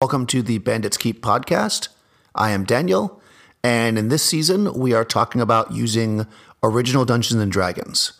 [0.00, 1.88] Welcome to the Bandits Keep podcast.
[2.32, 3.20] I am Daniel,
[3.64, 6.24] and in this season, we are talking about using
[6.62, 8.12] original Dungeons and Dragons,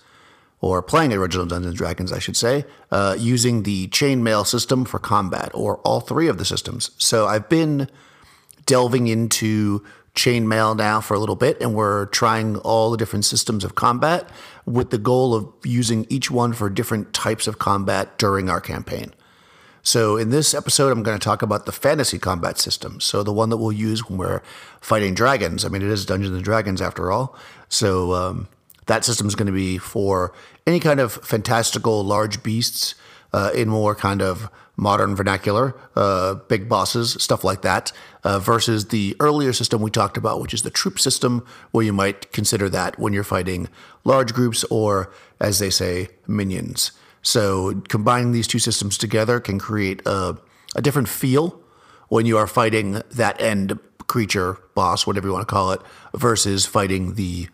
[0.61, 4.99] or playing original Dungeons and Dragons, I should say, uh, using the chainmail system for
[4.99, 6.91] combat, or all three of the systems.
[6.99, 7.89] So I've been
[8.67, 9.85] delving into
[10.17, 14.29] chainmail now for a little bit, and we're trying all the different systems of combat
[14.67, 19.13] with the goal of using each one for different types of combat during our campaign.
[19.89, 23.01] So, in this episode, I'm going to talk about the fantasy combat system.
[23.01, 24.43] So, the one that we'll use when we're
[24.83, 25.65] fighting dragons.
[25.65, 27.35] I mean, it is Dungeons and Dragons after all.
[27.71, 28.49] So, um,
[28.85, 30.35] that system is going to be for
[30.67, 32.97] any kind of fantastical large beasts
[33.33, 37.91] uh, in more kind of modern vernacular, uh, big bosses, stuff like that,
[38.25, 41.95] uh, versus the earlier system we talked about, which is the troop system, where you
[41.95, 43.71] might consider that when you're fighting
[44.05, 45.11] large groups or,
[45.41, 46.93] as they say, minions.
[47.29, 50.39] So combining these two systems together can create a,
[50.75, 51.61] a different feel
[52.09, 55.83] when you are fighting that end creature, boss, whatever you want to call it,
[56.15, 57.49] versus fighting the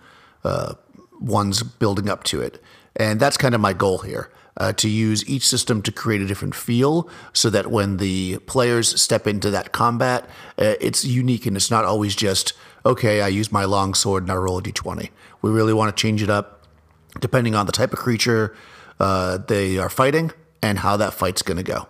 [0.44, 0.74] uh,
[1.20, 2.62] ones building up to it.
[2.94, 4.30] And that's kind of my goal here.
[4.56, 9.02] Uh, to use each system to create a different feel so that when the players
[9.02, 10.24] step into that combat,
[10.60, 12.52] uh, it's unique and it's not always just,
[12.86, 15.10] okay, I use my long sword and I roll a d20.
[15.42, 16.64] We really want to change it up
[17.18, 18.54] depending on the type of creature,
[19.00, 21.88] uh, they are fighting and how that fight's going to go.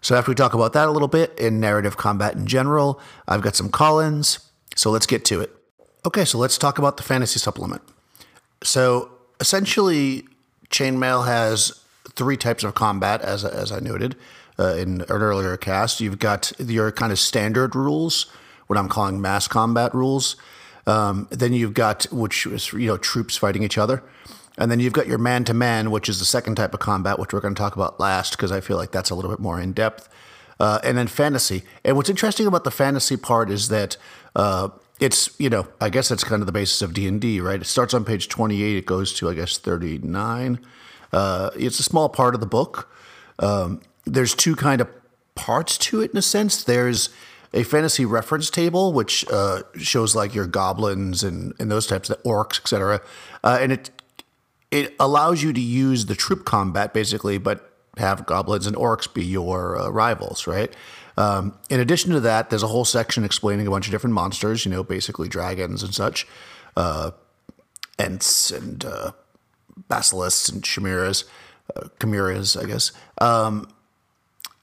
[0.00, 3.42] So, after we talk about that a little bit in narrative combat in general, I've
[3.42, 4.38] got some call ins.
[4.76, 5.54] So, let's get to it.
[6.06, 7.82] Okay, so let's talk about the fantasy supplement.
[8.62, 10.26] So, essentially,
[10.70, 11.80] Chainmail has
[12.14, 14.16] three types of combat, as, as I noted
[14.58, 16.00] uh, in an earlier cast.
[16.00, 18.26] You've got your kind of standard rules,
[18.66, 20.36] what I'm calling mass combat rules.
[20.86, 24.02] Um, then you've got, which is, you know, troops fighting each other.
[24.58, 27.18] And then you've got your man to man, which is the second type of combat,
[27.18, 29.40] which we're going to talk about last because I feel like that's a little bit
[29.40, 30.08] more in depth.
[30.60, 31.62] Uh, and then fantasy.
[31.84, 33.96] And what's interesting about the fantasy part is that
[34.34, 37.40] uh, it's you know I guess that's kind of the basis of D and D,
[37.40, 37.60] right?
[37.60, 38.76] It starts on page twenty eight.
[38.76, 40.58] It goes to I guess thirty nine.
[41.12, 42.92] Uh, it's a small part of the book.
[43.38, 44.88] Um, there's two kind of
[45.36, 46.64] parts to it in a sense.
[46.64, 47.10] There's
[47.54, 52.22] a fantasy reference table which uh, shows like your goblins and, and those types of
[52.24, 53.00] orcs, etc.
[53.42, 53.90] Uh, and it
[54.70, 59.24] it allows you to use the troop combat basically, but have goblins and orcs be
[59.24, 60.74] your uh, rivals, right?
[61.16, 64.64] Um, in addition to that, there's a whole section explaining a bunch of different monsters,
[64.64, 66.26] you know, basically dragons and such,
[66.76, 67.10] uh,
[67.98, 69.10] ents and uh,
[69.88, 71.24] basilisks and chimeras,
[71.74, 72.92] uh, chimeras, I guess.
[73.20, 73.68] Um,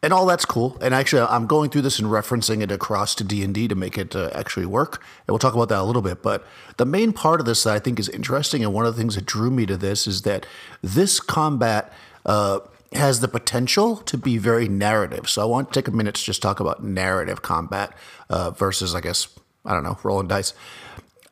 [0.04, 0.78] and all that's cool.
[0.82, 3.76] And actually, I'm going through this and referencing it across to D and D to
[3.76, 4.98] make it uh, actually work.
[5.20, 6.22] And we'll talk about that a little bit.
[6.22, 6.46] But
[6.78, 9.16] the main part of this that I think is interesting, and one of the things
[9.16, 10.46] that drew me to this is that
[10.82, 11.92] this combat
[12.26, 12.60] uh,
[12.94, 15.30] has the potential to be very narrative.
[15.30, 17.94] So I want to take a minute to just talk about narrative combat
[18.30, 19.28] uh, versus, I guess,
[19.66, 20.54] I don't know, rolling dice.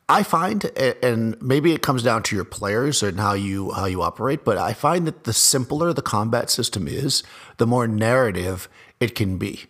[0.08, 0.64] I find,
[1.02, 4.58] and maybe it comes down to your players and how you how you operate, but
[4.58, 7.22] I find that the simpler the combat system is,
[7.56, 8.68] the more narrative
[9.00, 9.64] it can be.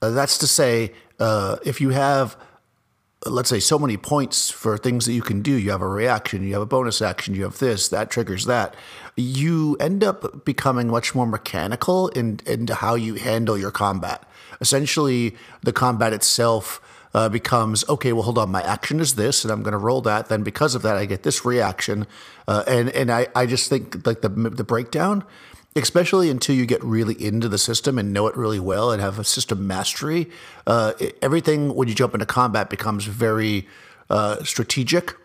[0.00, 2.36] Uh, that's to say, uh, if you have,
[3.26, 6.44] let's say, so many points for things that you can do, you have a reaction,
[6.44, 8.76] you have a bonus action, you have this, that triggers that,
[9.16, 14.22] you end up becoming much more mechanical in into how you handle your combat.
[14.60, 16.80] Essentially, the combat itself
[17.14, 18.12] uh, becomes okay.
[18.12, 18.50] Well, hold on.
[18.50, 20.28] My action is this, and I'm going to roll that.
[20.28, 22.06] Then because of that, I get this reaction,
[22.46, 25.24] uh, and and I I just think like the the breakdown,
[25.76, 29.18] especially until you get really into the system and know it really well and have
[29.18, 30.30] a system mastery.
[30.66, 30.92] Uh,
[31.22, 33.66] everything when you jump into combat becomes very
[34.10, 35.16] uh, strategic,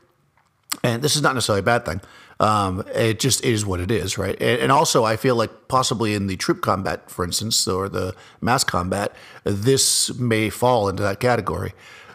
[0.83, 2.01] and this is not necessarily a bad thing.
[2.43, 4.35] Um, it just is what it is, right?
[4.41, 8.13] And, and, also, I feel like possibly in the troop combat, for instance, or the
[8.41, 9.15] mass combat,
[9.45, 11.71] this may fall into that category.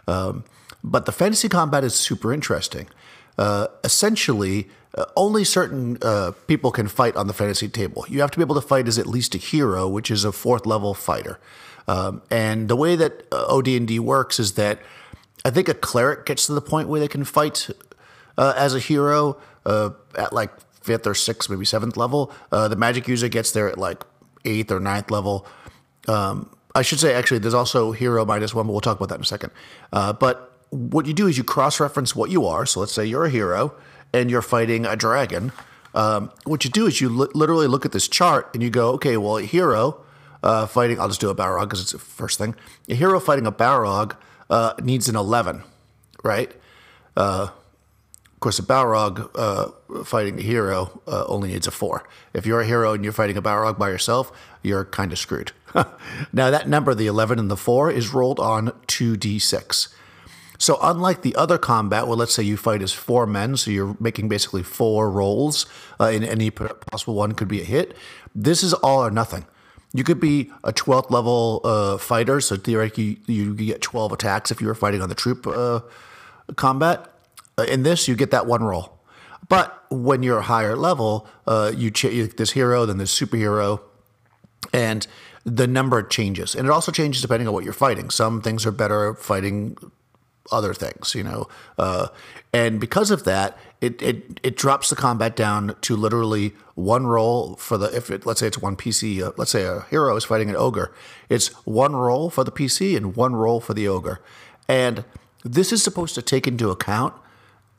[0.07, 0.45] Um,
[0.85, 2.89] but the fantasy combat is super interesting.
[3.39, 8.05] Uh, essentially, uh, only certain uh, people can fight on the fantasy table.
[8.07, 10.33] You have to be able to fight as at least a hero, which is a
[10.33, 11.41] fourth level fighter.
[11.87, 14.81] Um, and the way that uh, OD&D works is that
[15.43, 17.71] I think a cleric gets to the point where they can fight
[18.37, 20.51] uh, as a hero uh, at like
[20.83, 22.33] fifth or sixth, maybe seventh level.
[22.51, 24.03] Uh, the magic user gets there at like
[24.45, 25.47] eighth or ninth level.
[26.09, 29.17] Um, I should say, actually, there's also hero minus one, but we'll talk about that
[29.17, 29.51] in a second.
[29.93, 32.65] Uh, but what you do is you cross reference what you are.
[32.67, 33.75] So let's say you're a hero
[34.13, 35.53] and you're fighting a dragon.
[35.95, 38.91] Um, what you do is you li- literally look at this chart and you go,
[38.93, 40.01] okay, well, a hero
[40.43, 42.55] uh, fighting, I'll just do a Balrog because it's the first thing.
[42.89, 44.17] A hero fighting a Balrog
[44.49, 45.63] uh, needs an 11,
[46.23, 46.53] right?
[48.39, 52.05] Of course, a Balrog uh, fighting a hero uh, only needs a four.
[52.33, 54.31] If you're a hero and you're fighting a Balrog by yourself,
[54.63, 55.51] you're kind of screwed.
[56.33, 59.89] now, that number, the 11 and the 4, is rolled on 2d6.
[60.57, 63.97] So, unlike the other combat, where let's say you fight as four men, so you're
[63.99, 65.67] making basically four rolls,
[65.99, 67.97] uh, any possible one could be a hit,
[68.37, 69.47] this is all or nothing.
[69.93, 74.53] You could be a 12th level uh, fighter, so theoretically you, you get 12 attacks
[74.53, 75.81] if you were fighting on the troop uh,
[76.55, 77.18] combat.
[77.59, 78.99] Uh, in this, you get that one roll.
[79.49, 83.81] But when you're a higher level, uh, you ch- this hero, then this superhero,
[84.73, 85.07] and
[85.45, 86.55] the number changes.
[86.55, 88.11] And it also changes depending on what you're fighting.
[88.11, 89.77] Some things are better fighting
[90.53, 91.49] other things, you know.
[91.79, 92.09] Uh,
[92.53, 97.55] and because of that, it, it it drops the combat down to literally one roll
[97.57, 99.23] for the if it let's say it's one PC.
[99.23, 100.93] Uh, let's say a hero is fighting an ogre,
[101.29, 104.21] it's one roll for the PC and one roll for the ogre,
[104.69, 105.05] and
[105.45, 107.15] this is supposed to take into account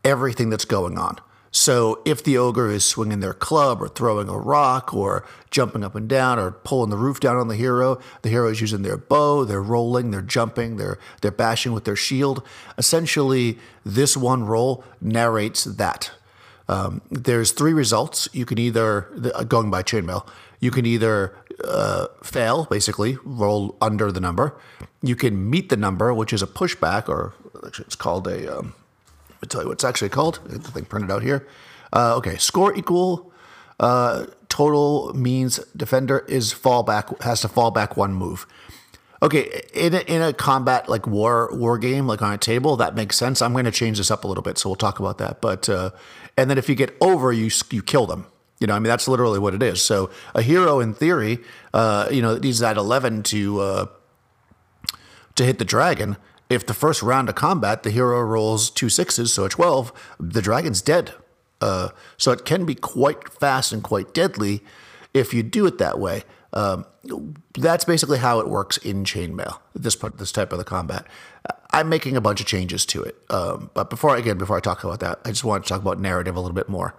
[0.04, 1.20] everything that's going on.
[1.52, 5.96] So if the ogre is swinging their club or throwing a rock or jumping up
[5.96, 8.98] and down or pulling the roof down on the hero, the hero is using their
[8.98, 12.44] bow, they're rolling, they're jumping, they're they're bashing with their shield.
[12.78, 16.12] Essentially, this one roll narrates that.
[16.68, 18.30] Um, there's three results.
[18.32, 20.28] You can either uh, going by chainmail,
[20.60, 24.56] you can either uh, fail, basically roll under the number.
[25.02, 27.34] You can meet the number, which is a pushback, or
[27.66, 28.76] actually it's called a um,
[29.42, 30.40] me tell you what it's actually called.
[30.46, 31.48] The thing printed out here.
[31.92, 33.32] Uh, okay, score equal
[33.80, 38.46] uh, total means defender is fallback has to fall back one move.
[39.22, 42.96] Okay, in a, in a combat like war war game, like on a table, that
[42.96, 43.42] makes sense.
[43.42, 45.42] I'm going to change this up a little bit, so we'll talk about that.
[45.42, 45.92] But uh,
[46.38, 48.28] and then if you get over, you you kill them.
[48.60, 49.82] You know, I mean that's literally what it is.
[49.82, 51.40] So a hero, in theory,
[51.74, 53.86] uh, you know, needs that 11 to uh,
[55.36, 56.18] to hit the dragon
[56.50, 60.42] if the first round of combat the hero rolls two sixes, so a 12, the
[60.42, 61.14] dragon's dead.
[61.62, 64.64] Uh, so it can be quite fast and quite deadly
[65.14, 66.24] if you do it that way.
[66.54, 66.86] Um,
[67.58, 69.60] that's basically how it works in chainmail.
[69.76, 71.06] This part, this type of the combat.
[71.72, 74.84] I'm making a bunch of changes to it, um, but before again, before I talk
[74.84, 76.96] about that, I just want to talk about narrative a little bit more.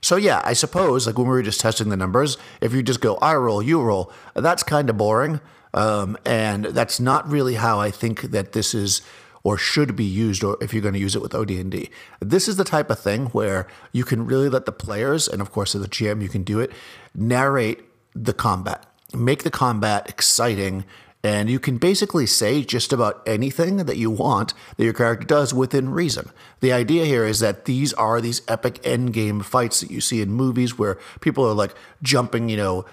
[0.00, 3.00] So yeah, I suppose like when we were just testing the numbers, if you just
[3.00, 5.40] go I roll, you roll, that's kind of boring.
[5.74, 9.02] Um, and that's not really how I think that this is
[9.42, 11.88] or should be used or if you're going to use it with OD&D.
[12.18, 15.52] This is the type of thing where you can really let the players and of
[15.52, 16.72] course as a GM you can do it
[17.14, 18.84] narrate the combat.
[19.14, 20.84] Make the combat exciting
[21.26, 25.52] and you can basically say just about anything that you want that your character does
[25.52, 26.30] within reason.
[26.60, 30.30] The idea here is that these are these epic endgame fights that you see in
[30.30, 32.84] movies where people are like jumping, you know,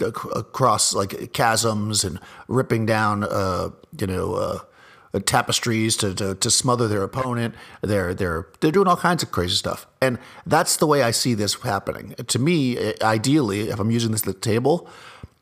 [0.00, 6.86] across like chasms and ripping down, uh, you know, uh, tapestries to, to, to smother
[6.86, 7.56] their opponent.
[7.80, 11.34] They're they're they're doing all kinds of crazy stuff, and that's the way I see
[11.34, 12.14] this happening.
[12.24, 14.88] To me, ideally, if I'm using this at the table,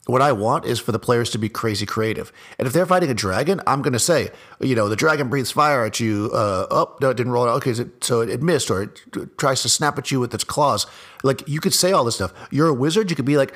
[0.08, 2.32] what I want is for the players to be crazy creative.
[2.58, 5.50] And if they're fighting a dragon, I'm going to say, you know, the dragon breathes
[5.50, 6.30] fire at you.
[6.32, 7.46] Uh, oh, no, it didn't roll.
[7.46, 10.86] Okay, so it, missed, or it tries to snap at you with its claws.
[11.22, 12.32] Like you could say all this stuff.
[12.50, 13.10] You're a wizard.
[13.10, 13.54] You could be like,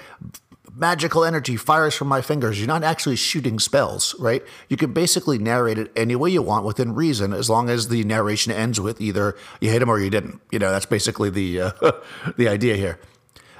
[0.75, 2.59] magical energy fires from my fingers.
[2.59, 4.43] You're not actually shooting spells, right?
[4.69, 8.05] You can basically narrate it any way you want within reason, as long as the
[8.05, 10.41] narration ends with either you hit him or you didn't.
[10.51, 11.71] You know, that's basically the uh,
[12.37, 12.99] the idea here.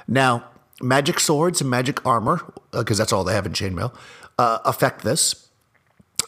[0.07, 0.45] Now
[0.83, 2.41] magic swords and magic armor,
[2.71, 3.95] because uh, that's all they have in chainmail,
[4.37, 5.49] uh, affect this.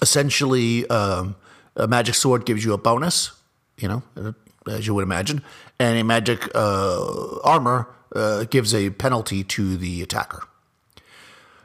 [0.01, 1.35] Essentially, um,
[1.75, 3.31] a magic sword gives you a bonus,
[3.77, 4.31] you know, uh,
[4.67, 5.43] as you would imagine,
[5.79, 10.43] and a magic uh, armor uh, gives a penalty to the attacker.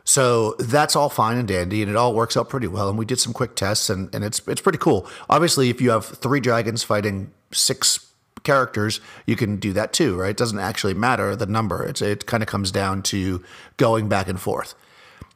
[0.04, 2.88] So that's all fine and dandy, and it all works out pretty well.
[2.88, 5.06] And we did some quick tests, and, and it's it's pretty cool.
[5.28, 8.09] Obviously, if you have three dragons fighting six
[8.42, 10.30] characters, you can do that too, right?
[10.30, 11.84] It doesn't actually matter the number.
[11.84, 13.42] It's, it kind of comes down to
[13.76, 14.74] going back and forth.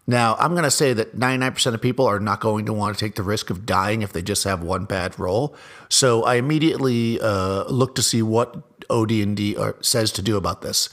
[0.06, 3.02] Now, I'm going to say that 99% of people are not going to want to
[3.02, 5.56] take the risk of dying if they just have one bad roll.
[5.88, 8.54] So I immediately uh, look to see what
[8.90, 10.90] OD&D uh, says to do about this.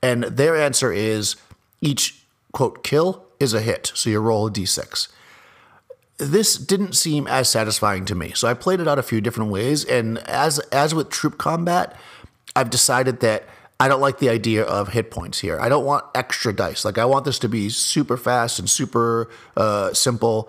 [0.00, 1.36] And their answer is
[1.80, 3.90] each, quote, kill is a hit.
[3.94, 5.08] So you roll a d6
[6.22, 8.32] this didn't seem as satisfying to me.
[8.34, 11.96] So I played it out a few different ways, and as as with troop combat,
[12.54, 13.44] I've decided that
[13.80, 15.58] I don't like the idea of hit points here.
[15.60, 16.84] I don't want extra dice.
[16.84, 20.48] Like I want this to be super fast and super uh, simple.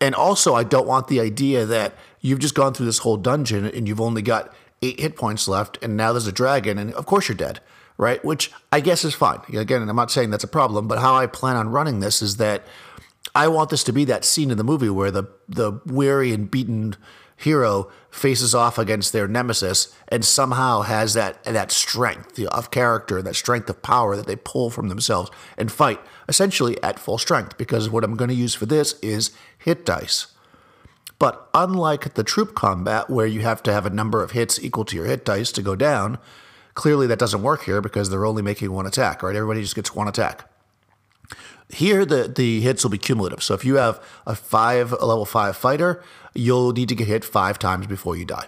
[0.00, 3.66] And also, I don't want the idea that you've just gone through this whole dungeon
[3.66, 7.06] and you've only got eight hit points left, and now there's a dragon, and of
[7.06, 7.60] course you're dead,
[7.98, 8.24] right?
[8.24, 9.40] Which I guess is fine.
[9.54, 12.36] Again, I'm not saying that's a problem, but how I plan on running this is
[12.38, 12.64] that
[13.34, 16.50] I want this to be that scene in the movie where the the weary and
[16.50, 16.96] beaten
[17.36, 23.34] hero faces off against their nemesis and somehow has that that strength of character, that
[23.34, 27.56] strength of power that they pull from themselves and fight essentially at full strength.
[27.58, 30.28] Because what I'm going to use for this is hit dice.
[31.18, 34.84] But unlike the troop combat, where you have to have a number of hits equal
[34.86, 36.18] to your hit dice to go down,
[36.74, 39.36] clearly that doesn't work here because they're only making one attack, right?
[39.36, 40.51] Everybody just gets one attack.
[41.68, 43.42] Here, the, the hits will be cumulative.
[43.42, 46.02] So if you have a five, a level five fighter,
[46.34, 48.46] you'll need to get hit five times before you die.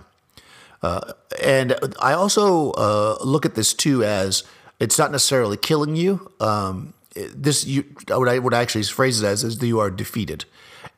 [0.82, 1.12] Uh,
[1.42, 4.44] and I also uh, look at this too as
[4.78, 6.30] it's not necessarily killing you.
[6.40, 6.92] Um,
[7.34, 10.44] this you what I would actually phrase it as is that you are defeated.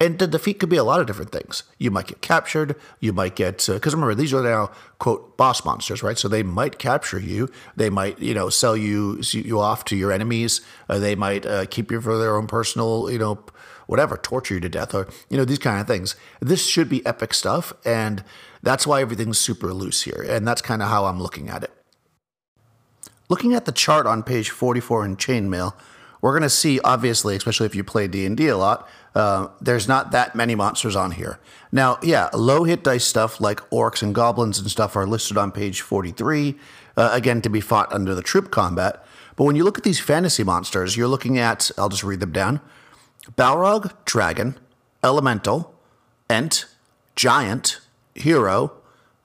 [0.00, 1.62] And the defeat could be a lot of different things.
[1.78, 2.76] You might get captured.
[3.00, 6.18] You might get because uh, remember these are now quote boss monsters, right?
[6.18, 7.50] So they might capture you.
[7.76, 10.60] They might you know sell you you off to your enemies.
[10.88, 13.44] Uh, they might uh, keep you for their own personal you know
[13.86, 16.16] whatever torture you to death or you know these kind of things.
[16.40, 18.24] This should be epic stuff, and
[18.62, 20.24] that's why everything's super loose here.
[20.28, 21.70] And that's kind of how I'm looking at it.
[23.28, 25.74] Looking at the chart on page 44 in Chainmail,
[26.20, 30.10] we're going to see, obviously, especially if you play D&D a lot, uh, there's not
[30.12, 31.38] that many monsters on here.
[31.72, 35.52] Now, yeah, low hit dice stuff like orcs and goblins and stuff are listed on
[35.52, 36.54] page 43,
[36.96, 39.04] uh, again, to be fought under the troop combat.
[39.36, 42.32] But when you look at these fantasy monsters, you're looking at, I'll just read them
[42.32, 42.60] down
[43.36, 44.58] Balrog, dragon,
[45.02, 45.74] elemental,
[46.30, 46.66] ent,
[47.14, 47.80] giant,
[48.14, 48.72] hero,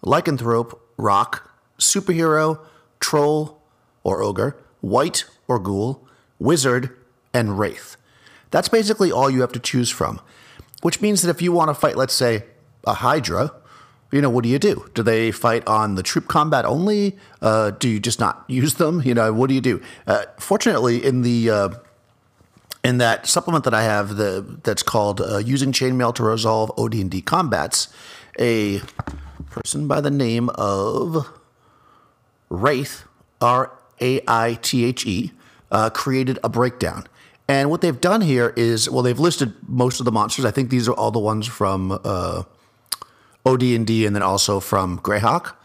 [0.03, 2.60] lycanthrope, roc, superhero,
[3.00, 3.62] troll
[4.03, 6.07] or ogre, Wight or ghoul,
[6.41, 6.89] wizard,
[7.33, 7.95] and wraith.
[8.50, 10.19] That's basically all you have to choose from,
[10.81, 12.43] which means that if you want to fight, let's say,
[12.86, 13.53] a Hydra,
[14.12, 14.89] you know, what do you do?
[14.93, 17.17] Do they fight on the troop combat only?
[17.41, 19.01] Uh, do you just not use them?
[19.03, 19.81] You know, what do you do?
[20.05, 21.69] Uh, fortunately, in the uh,
[22.83, 27.21] in that supplement that I have, the that's called uh, "Using Chainmail to Resolve OD&D
[27.21, 27.88] Combats,"
[28.38, 28.81] a
[29.50, 31.29] person by the name of
[32.50, 33.03] Raithe
[33.39, 33.71] R
[34.01, 35.31] A I T H E
[35.72, 37.08] uh, created a breakdown.
[37.48, 40.46] And what they've done here is, well, they've listed most of the monsters.
[40.46, 42.44] I think these are all the ones from uh,
[43.46, 45.56] OD&D and then also from Greyhawk.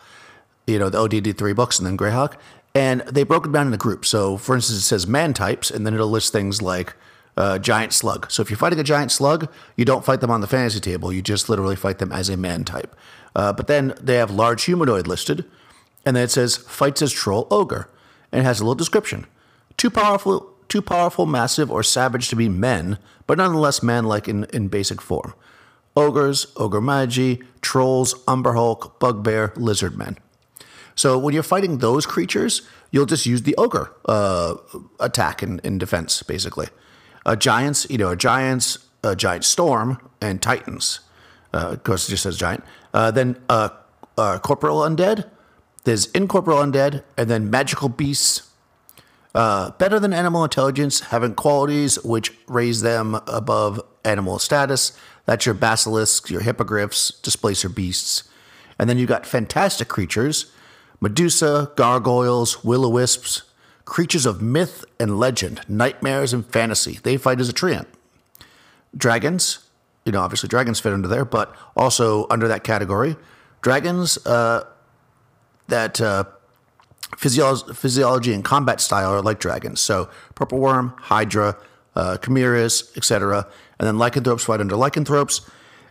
[0.67, 2.35] You know, the OD&D three books and then Greyhawk.
[2.75, 4.09] And they broke it down into groups.
[4.09, 6.95] So, for instance, it says man types, and then it'll list things like
[7.37, 8.31] uh, giant slug.
[8.31, 11.13] So if you're fighting a giant slug, you don't fight them on the fantasy table.
[11.13, 12.95] You just literally fight them as a man type.
[13.35, 15.45] Uh, but then they have large humanoid listed,
[16.05, 17.89] and then it says fights as troll ogre,
[18.33, 19.27] and it has a little description.
[19.77, 24.69] Too powerful too powerful, massive, or savage to be men, but nonetheless man-like in, in
[24.69, 25.35] basic form.
[25.97, 30.19] Ogres, ogre magi, trolls, umber hulk, bugbear, lizard men.
[30.95, 34.57] So when you're fighting those creatures, you'll just use the ogre uh,
[35.01, 36.69] attack in, in defense, basically.
[37.25, 41.01] Uh, giants, you know, a giants, a giant storm, and titans.
[41.53, 42.65] Uh, it just says giant.
[42.93, 43.69] Uh, then uh,
[44.19, 45.29] uh, corporeal undead.
[45.85, 48.51] There's incorporeal undead, and then magical beasts,
[49.37, 54.99] uh, better than animal intelligence, having qualities which raise them above animal status.
[55.27, 58.25] That's your basilisks, your hippogriffs, displacer beasts.
[58.79, 60.53] And then you got fantastic creatures
[60.99, 63.43] Medusa, gargoyles, will o wisps,
[63.85, 66.99] creatures of myth and legend, nightmares and fantasy.
[67.03, 67.87] They fight as a treant.
[68.97, 69.59] Dragons,
[70.07, 73.17] you know, obviously dragons fit under there, but also under that category.
[73.61, 74.65] Dragons uh,
[75.69, 76.25] that uh,
[77.17, 79.81] physiology, physiology and combat style are like dragons.
[79.81, 81.57] So purple worm, hydra,
[81.95, 83.47] uh, chimeras, etc.
[83.79, 85.49] And then lycanthropes fight under lycanthropes.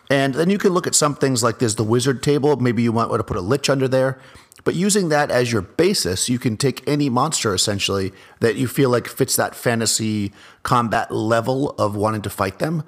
[0.09, 2.55] And then you can look at some things like there's the wizard table.
[2.57, 4.19] Maybe you might want to put a lich under there.
[4.63, 8.89] But using that as your basis, you can take any monster essentially that you feel
[8.89, 10.31] like fits that fantasy
[10.63, 12.83] combat level of wanting to fight them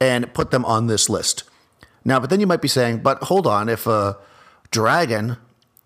[0.00, 1.44] and put them on this list.
[2.04, 4.18] Now, but then you might be saying, but hold on, if a
[4.70, 5.36] dragon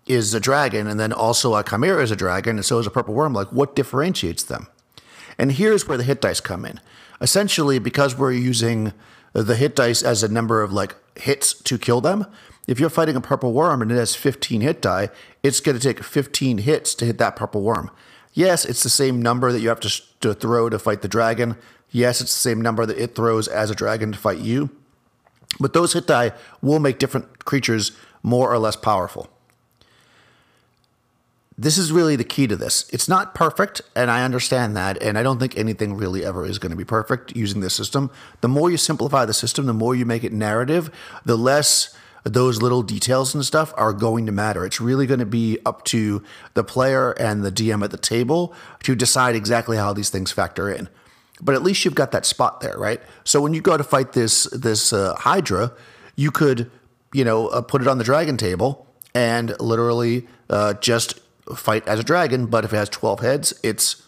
[0.09, 2.91] is a dragon, and then also a chimera is a dragon, and so is a
[2.91, 3.33] purple worm.
[3.33, 4.67] Like, what differentiates them?
[5.37, 6.79] And here's where the hit dice come in.
[7.21, 8.93] Essentially, because we're using
[9.33, 12.25] the hit dice as a number of like hits to kill them,
[12.67, 15.09] if you're fighting a purple worm and it has 15 hit die,
[15.41, 17.89] it's going to take 15 hits to hit that purple worm.
[18.33, 21.55] Yes, it's the same number that you have to, to throw to fight the dragon.
[21.89, 24.69] Yes, it's the same number that it throws as a dragon to fight you.
[25.59, 29.29] But those hit die will make different creatures more or less powerful
[31.57, 32.87] this is really the key to this.
[32.91, 36.59] It's not perfect, and I understand that, and I don't think anything really ever is
[36.59, 38.11] going to be perfect using this system.
[38.41, 40.91] The more you simplify the system, the more you make it narrative,
[41.25, 44.65] the less those little details and stuff are going to matter.
[44.65, 46.21] It's really going to be up to
[46.55, 50.69] the player and the DM at the table to decide exactly how these things factor
[50.69, 50.89] in.
[51.39, 52.99] But at least you've got that spot there, right?
[53.23, 55.71] So when you go to fight this this uh, Hydra,
[56.15, 56.69] you could
[57.13, 61.19] you know, uh, put it on the dragon table and literally uh, just
[61.55, 62.47] fight as a dragon.
[62.47, 64.03] But if it has 12 heads, it's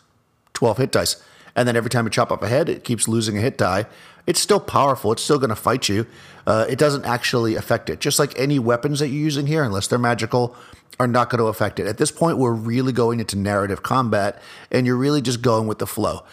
[0.54, 1.22] 12 hit dice.
[1.56, 3.86] And then every time you chop off a head, it keeps losing a hit die.
[4.28, 5.12] It's still powerful.
[5.12, 6.06] It's still going to fight you.
[6.46, 8.00] Uh, it doesn't actually affect it.
[8.00, 10.56] Just like any weapons that you're using here, unless they're magical,
[11.00, 11.88] are not going to affect it.
[11.88, 15.80] At this point, we're really going into narrative combat, and you're really just going with
[15.80, 16.24] the flow.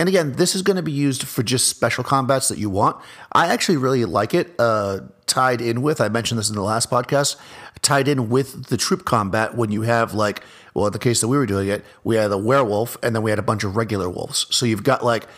[0.00, 2.96] And again, this is going to be used for just special combats that you want.
[3.32, 4.54] I actually really like it.
[4.58, 7.36] Uh, tied in with, I mentioned this in the last podcast,
[7.82, 10.42] tied in with the troop combat when you have like,
[10.72, 13.22] well, in the case that we were doing it, we had a werewolf and then
[13.22, 14.46] we had a bunch of regular wolves.
[14.48, 15.28] So you've got like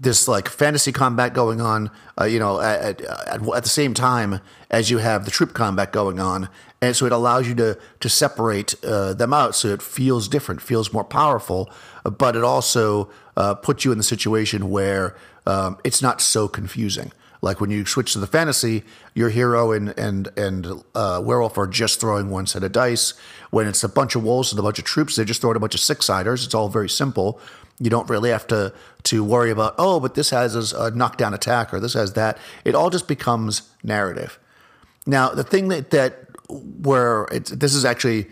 [0.00, 4.40] this like fantasy combat going on, uh, you know, at, at, at, the same time
[4.70, 6.48] as you have the troop combat going on,
[6.86, 10.62] and so it allows you to to separate uh, them out, so it feels different,
[10.62, 11.68] feels more powerful,
[12.04, 15.16] but it also uh, puts you in the situation where
[15.46, 17.10] um, it's not so confusing.
[17.42, 21.66] Like when you switch to the fantasy, your hero and and and uh, werewolf are
[21.66, 23.14] just throwing one set of dice.
[23.50, 25.60] When it's a bunch of wolves and a bunch of troops, they're just throwing a
[25.60, 26.44] bunch of six siders.
[26.44, 27.40] It's all very simple.
[27.80, 28.72] You don't really have to
[29.04, 32.38] to worry about oh, but this has a knockdown attack or this has that.
[32.64, 34.38] It all just becomes narrative.
[35.06, 38.26] Now, the thing that that where it's this is actually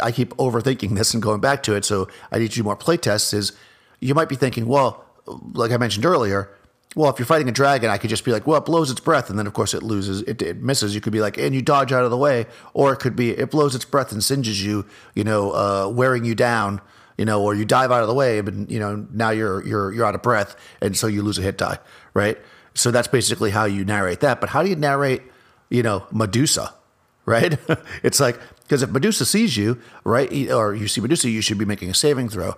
[0.00, 2.76] I keep overthinking this and going back to it, so I need to do more
[2.76, 3.32] playtests.
[3.34, 3.52] Is
[4.00, 5.04] you might be thinking, well,
[5.52, 6.50] like I mentioned earlier,
[6.96, 9.00] well, if you're fighting a dragon, I could just be like, well, it blows its
[9.00, 10.94] breath, and then of course it loses, it, it, misses.
[10.94, 13.30] You could be like, and you dodge out of the way, or it could be
[13.30, 16.80] it blows its breath and singes you, you know, uh, wearing you down,
[17.16, 19.92] you know, or you dive out of the way, but you know now you're you're
[19.92, 21.78] you're out of breath, and so you lose a hit die,
[22.14, 22.38] right?
[22.74, 24.40] So that's basically how you narrate that.
[24.40, 25.22] But how do you narrate,
[25.68, 26.72] you know, Medusa,
[27.28, 27.58] right?
[28.02, 31.64] it's like because if Medusa sees you, right, or you see Medusa, you should be
[31.64, 32.54] making a saving throw.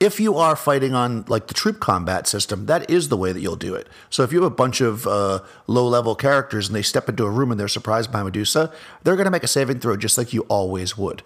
[0.00, 3.40] If you are fighting on like the troop combat system, that is the way that
[3.40, 3.88] you'll do it.
[4.10, 7.24] So if you have a bunch of uh, low level characters and they step into
[7.24, 10.16] a room and they're surprised by Medusa, they're going to make a saving throw just
[10.16, 11.24] like you always would.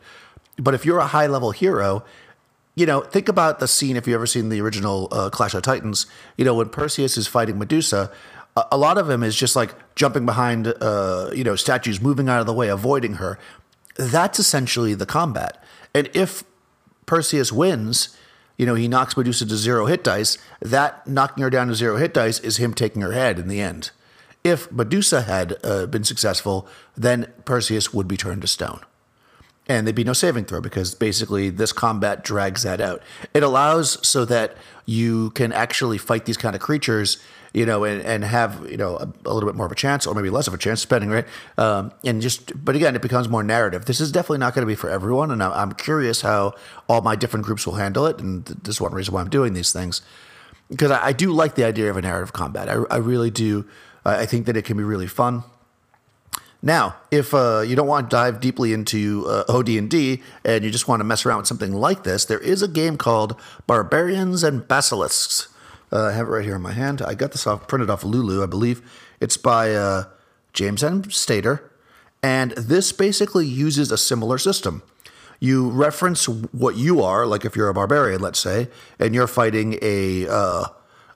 [0.56, 2.02] But if you're a high level hero
[2.74, 5.62] you know, think about the scene if you've ever seen the original uh, Clash of
[5.62, 6.06] Titans.
[6.38, 8.10] You know, when Perseus is fighting Medusa,
[8.56, 12.40] a, lot of him is just like jumping behind, uh, you know, statues, moving out
[12.40, 13.38] of the way, avoiding her.
[13.96, 15.62] That's essentially the combat.
[15.94, 16.44] And if
[17.06, 18.16] Perseus wins,
[18.56, 20.38] you know, he knocks Medusa to zero hit dice.
[20.60, 23.60] That knocking her down to zero hit dice is him taking her head in the
[23.60, 23.90] end.
[24.44, 28.80] If Medusa had uh, been successful, then Perseus would be turned to stone
[29.68, 33.02] and there'd be no saving throw because basically this combat drags that out.
[33.32, 37.22] It allows so that you can actually fight these kind of creatures,
[37.52, 40.06] you know, and, and have you know a, a little bit more of a chance,
[40.06, 41.26] or maybe less of a chance, depending, right?
[41.56, 43.84] Um, and just, but again, it becomes more narrative.
[43.84, 46.54] This is definitely not going to be for everyone, and I'm curious how
[46.88, 48.18] all my different groups will handle it.
[48.18, 50.02] And this is one reason why I'm doing these things
[50.72, 52.68] because I, I do like the idea of a narrative combat.
[52.68, 53.66] I, I really do.
[54.04, 55.44] I think that it can be really fun.
[56.62, 60.86] Now, if uh, you don't want to dive deeply into uh, OD&D and you just
[60.86, 64.66] want to mess around with something like this, there is a game called Barbarians and
[64.66, 65.48] Basilisks.
[65.92, 67.02] Uh, I have it right here in my hand.
[67.02, 68.80] I got this off printed off Lulu, I believe.
[69.20, 70.04] It's by uh,
[70.52, 71.10] James M.
[71.10, 71.68] Stater,
[72.22, 74.82] and this basically uses a similar system.
[75.40, 78.68] You reference what you are, like if you're a barbarian, let's say,
[79.00, 80.66] and you're fighting a uh,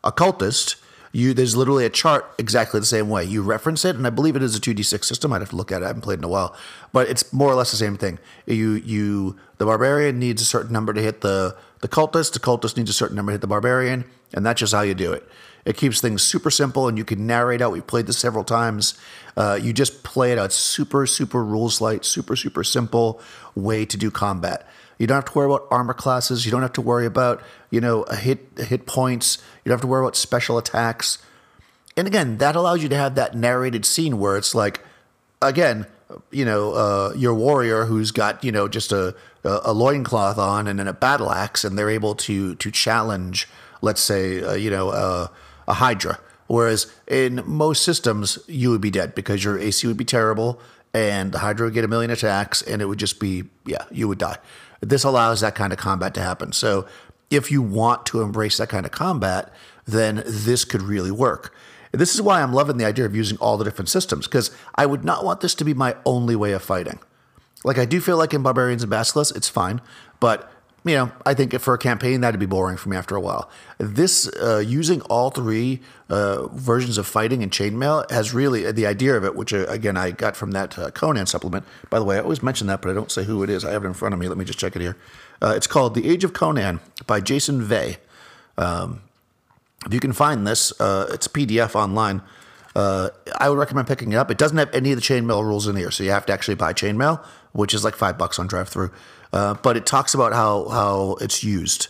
[0.02, 0.76] a cultist
[1.16, 3.24] you there's literally a chart exactly the same way.
[3.24, 5.32] You reference it, and I believe it is a two d six system.
[5.32, 5.84] I'd have to look at it.
[5.84, 6.54] I haven't played in a while,
[6.92, 8.18] but it's more or less the same thing.
[8.44, 12.34] You you the barbarian needs a certain number to hit the the cultist.
[12.34, 14.94] The cultist needs a certain number to hit the barbarian, and that's just how you
[14.94, 15.26] do it.
[15.64, 17.72] It keeps things super simple, and you can narrate out.
[17.72, 18.98] We've played this several times.
[19.38, 23.22] Uh, you just play it out super super rules light, super super simple
[23.54, 24.68] way to do combat.
[24.98, 26.44] You don't have to worry about armor classes.
[26.44, 29.38] You don't have to worry about you know hit hit points.
[29.64, 31.18] You don't have to worry about special attacks.
[31.96, 34.84] And again, that allows you to have that narrated scene where it's like,
[35.40, 35.86] again,
[36.30, 40.78] you know, uh, your warrior who's got you know just a a loincloth on and
[40.78, 43.48] then a battle axe, and they're able to to challenge,
[43.80, 45.28] let's say, uh, you know, uh,
[45.68, 46.18] a Hydra.
[46.48, 50.60] Whereas in most systems, you would be dead because your AC would be terrible,
[50.94, 54.08] and the Hydra would get a million attacks, and it would just be yeah, you
[54.08, 54.38] would die.
[54.80, 56.52] This allows that kind of combat to happen.
[56.52, 56.86] So
[57.30, 59.52] if you want to embrace that kind of combat,
[59.86, 61.54] then this could really work.
[61.92, 64.84] this is why I'm loving the idea of using all the different systems, because I
[64.84, 66.98] would not want this to be my only way of fighting.
[67.64, 69.80] Like I do feel like in Barbarians and Basilisks, it's fine,
[70.20, 70.50] but
[70.86, 73.50] you know, I think for a campaign that'd be boring for me after a while.
[73.78, 79.16] This uh, using all three uh, versions of fighting and chainmail has really the idea
[79.16, 81.64] of it, which uh, again I got from that uh, Conan supplement.
[81.90, 83.64] By the way, I always mention that, but I don't say who it is.
[83.64, 84.28] I have it in front of me.
[84.28, 84.96] Let me just check it here.
[85.42, 87.98] Uh, it's called The Age of Conan by Jason Vey.
[88.56, 89.02] Um,
[89.84, 92.22] if you can find this, uh, it's a PDF online.
[92.74, 94.30] Uh, I would recommend picking it up.
[94.30, 96.56] It doesn't have any of the chainmail rules in here, so you have to actually
[96.56, 98.92] buy chainmail, which is like five bucks on DriveThru.
[99.32, 101.88] Uh, but it talks about how how it's used.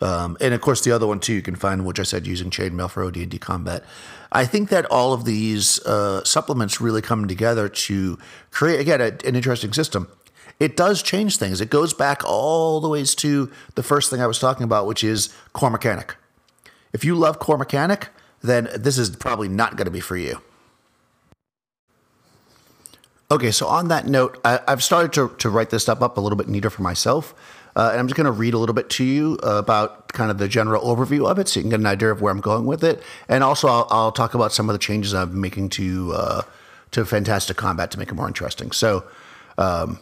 [0.00, 2.50] Um, and of course, the other one too you can find, which I said using
[2.50, 3.82] chainmail for OD&D combat.
[4.30, 8.18] I think that all of these uh, supplements really come together to
[8.50, 10.08] create again a, an interesting system.
[10.60, 11.60] It does change things.
[11.60, 15.04] It goes back all the ways to the first thing I was talking about, which
[15.04, 16.16] is core mechanic.
[16.92, 18.08] If you love core mechanic,
[18.42, 20.40] then this is probably not going to be for you.
[23.30, 26.20] Okay, so on that note, I, have started to, to write this stuff up a
[26.20, 27.34] little bit neater for myself.
[27.76, 30.38] Uh, and I'm just going to read a little bit to you about kind of
[30.38, 32.64] the general overview of it so you can get an idea of where I'm going
[32.64, 33.02] with it.
[33.28, 36.42] And also, I'll, I'll talk about some of the changes I'm making to, uh,
[36.92, 38.72] to Fantastic Combat to make it more interesting.
[38.72, 39.04] So,
[39.58, 40.00] um,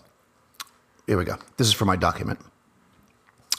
[1.08, 1.36] here we go.
[1.56, 2.38] This is for my document.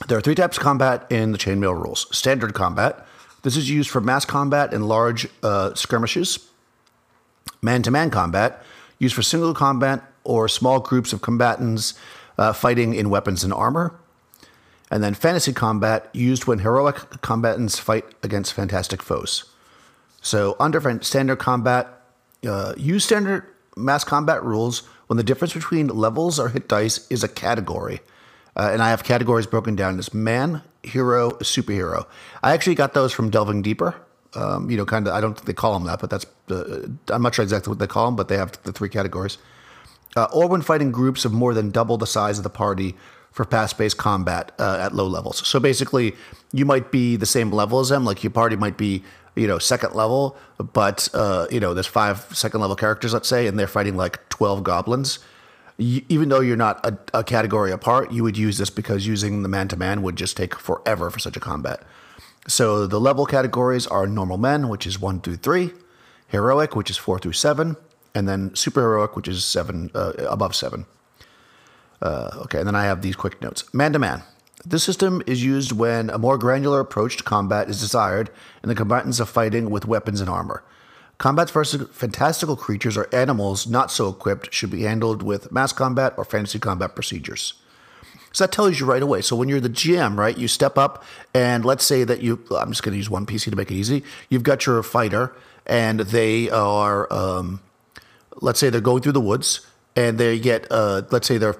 [0.07, 3.05] There are three types of combat in the chainmail rules standard combat.
[3.43, 6.47] This is used for mass combat and large uh, skirmishes.
[7.61, 8.63] Man to man combat,
[8.99, 11.93] used for single combat or small groups of combatants
[12.37, 13.97] uh, fighting in weapons and armor.
[14.89, 19.45] And then fantasy combat, used when heroic combatants fight against fantastic foes.
[20.21, 21.87] So, under standard combat,
[22.47, 27.23] uh, use standard mass combat rules when the difference between levels or hit dice is
[27.23, 27.99] a category.
[28.55, 32.05] Uh, and I have categories broken down as man, hero, superhero.
[32.41, 33.95] I actually got those from Delving Deeper.
[34.33, 36.87] Um, you know, kind of, I don't think they call them that, but that's, uh,
[37.07, 39.37] I'm not sure exactly what they call them, but they have the three categories
[40.15, 42.95] uh, or when fighting groups of more than double the size of the party
[43.31, 45.47] for pass-based combat uh, at low levels.
[45.47, 46.13] So basically,
[46.51, 48.03] you might be the same level as them.
[48.03, 49.03] Like your party might be,
[49.35, 53.47] you know, second level, but uh, you know, there's five second level characters, let's say,
[53.47, 55.19] and they're fighting like twelve goblins.
[55.77, 59.43] You, even though you're not a, a category apart, you would use this because using
[59.43, 61.83] the man to man would just take forever for such a combat.
[62.47, 65.71] So the level categories are normal men, which is one through three,
[66.27, 67.75] heroic, which is four through seven,
[68.15, 70.85] and then super heroic, which is seven uh, above seven.
[72.01, 73.71] Uh, okay, and then I have these quick notes.
[73.73, 74.23] Man to man.
[74.65, 78.29] This system is used when a more granular approach to combat is desired
[78.61, 80.63] and the combatants are fighting with weapons and armor.
[81.17, 86.13] Combats versus fantastical creatures or animals not so equipped should be handled with mass combat
[86.17, 87.53] or fantasy combat procedures.
[88.37, 89.21] That tells you right away.
[89.21, 92.71] So when you're the GM, right, you step up and let's say that you, I'm
[92.71, 94.03] just going to use one PC to make it easy.
[94.29, 97.61] You've got your fighter and they are, um,
[98.41, 101.57] let's say they're going through the woods and they get, uh, let's say they're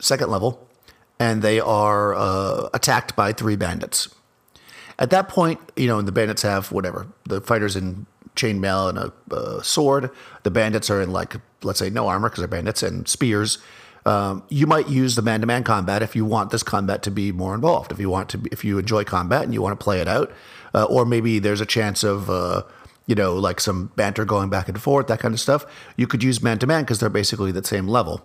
[0.00, 0.66] second level
[1.18, 4.08] and they are uh, attacked by three bandits.
[4.98, 8.98] At that point, you know, and the bandits have whatever the fighters in chainmail and
[8.98, 10.10] a, a sword.
[10.42, 13.58] The bandits are in like, let's say, no armor because they're bandits and spears.
[14.06, 17.54] Um, you might use the man-to-man combat if you want this combat to be more
[17.54, 17.90] involved.
[17.90, 20.08] If you want to, be, if you enjoy combat and you want to play it
[20.08, 20.30] out,
[20.74, 22.64] uh, or maybe there's a chance of uh,
[23.06, 26.22] you know, like some banter going back and forth, that kind of stuff, you could
[26.22, 28.22] use man to man because they're basically the same level.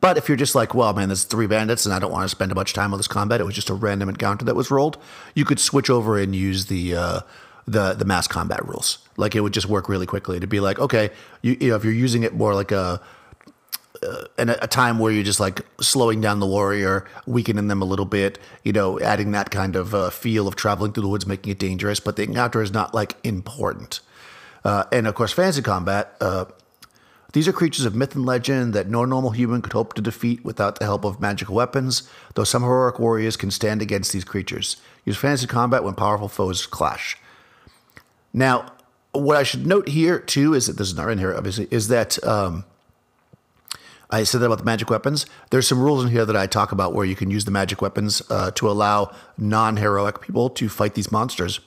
[0.00, 2.28] But if you're just like, well, man, there's three bandits and I don't want to
[2.28, 4.54] spend a bunch of time on this combat, it was just a random encounter that
[4.54, 4.98] was rolled,
[5.34, 7.20] you could switch over and use the uh,
[7.66, 8.98] the the mass combat rules.
[9.16, 11.10] Like it would just work really quickly to be like, okay,
[11.42, 13.00] you, you know, if you're using it more like a
[14.06, 17.82] uh, in a, a, time where you're just like slowing down the warrior, weakening them
[17.82, 21.08] a little bit, you know, adding that kind of uh, feel of traveling through the
[21.08, 22.00] woods, making it dangerous.
[22.00, 24.00] But the encounter is not like important.
[24.64, 26.16] Uh, and of course, fantasy combat.
[26.20, 26.46] Uh,
[27.32, 30.44] these are creatures of myth and legend that no normal human could hope to defeat
[30.44, 34.78] without the help of magical weapons, though some heroic warriors can stand against these creatures.
[35.04, 37.18] Use fantasy combat when powerful foes clash.
[38.32, 38.72] Now,
[39.12, 41.88] what I should note here, too, is that this is not in here, obviously, is
[41.88, 42.64] that um,
[44.10, 45.26] I said that about the magic weapons.
[45.50, 47.82] There's some rules in here that I talk about where you can use the magic
[47.82, 51.60] weapons uh, to allow non-heroic people to fight these monsters.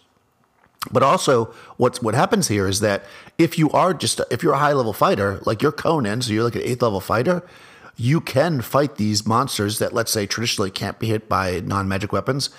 [0.91, 3.03] But also, what's what happens here is that
[3.37, 6.45] if you are just if you're a high level fighter, like you're Conan, so you're
[6.45, 7.43] like an eighth level fighter,
[7.97, 12.13] you can fight these monsters that let's say traditionally can't be hit by non magic
[12.13, 12.49] weapons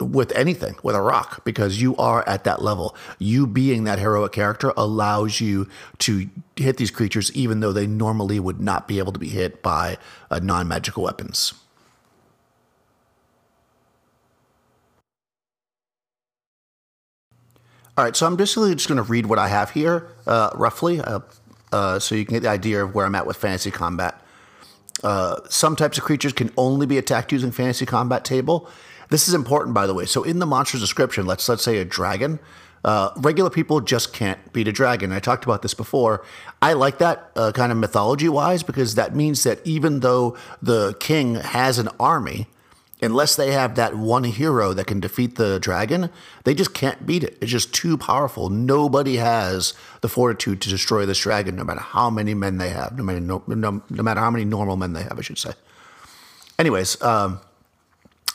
[0.00, 2.94] with anything, with a rock, because you are at that level.
[3.18, 8.38] You being that heroic character allows you to hit these creatures, even though they normally
[8.38, 9.98] would not be able to be hit by
[10.30, 11.54] uh, non magical weapons.
[17.96, 21.00] All right, so I'm basically just going to read what I have here, uh, roughly,
[21.00, 21.18] uh,
[21.72, 24.22] uh, so you can get the idea of where I'm at with fantasy combat.
[25.02, 28.70] Uh, some types of creatures can only be attacked using fantasy combat table
[29.10, 30.06] this is important, by the way.
[30.06, 32.38] So in the monster's description, let's let's say a dragon.
[32.84, 35.10] Uh, regular people just can't beat a dragon.
[35.12, 36.24] I talked about this before.
[36.62, 40.96] I like that uh, kind of mythology wise because that means that even though the
[41.00, 42.46] king has an army,
[43.02, 46.10] unless they have that one hero that can defeat the dragon,
[46.44, 47.36] they just can't beat it.
[47.40, 48.48] It's just too powerful.
[48.48, 52.96] Nobody has the fortitude to destroy this dragon, no matter how many men they have,
[52.96, 55.52] no matter, no, no, no matter how many normal men they have, I should say.
[56.58, 57.40] Anyways, um,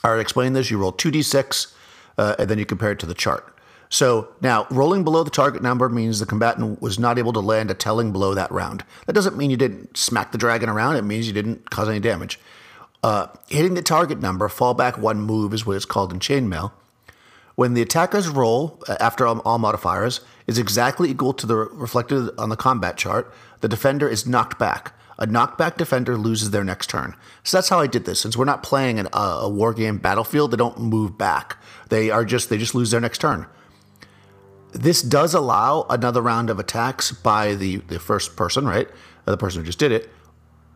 [0.03, 0.69] I already explained this.
[0.69, 1.73] You roll 2d6,
[2.17, 3.53] uh, and then you compare it to the chart.
[3.89, 7.69] So now, rolling below the target number means the combatant was not able to land
[7.69, 8.83] a telling blow that round.
[9.05, 11.99] That doesn't mean you didn't smack the dragon around, it means you didn't cause any
[11.99, 12.39] damage.
[13.03, 16.71] Uh, hitting the target number, fall back one move is what it's called in chainmail.
[17.55, 22.31] When the attacker's roll, uh, after all, all modifiers, is exactly equal to the reflected
[22.37, 24.93] on the combat chart, the defender is knocked back.
[25.17, 27.15] A knockback defender loses their next turn.
[27.43, 28.19] So that's how I did this.
[28.19, 31.57] Since we're not playing an, uh, a war game battlefield, they don't move back.
[31.89, 33.45] They are just they just lose their next turn.
[34.71, 38.89] This does allow another round of attacks by the, the first person, right?
[39.25, 40.09] The person who just did it,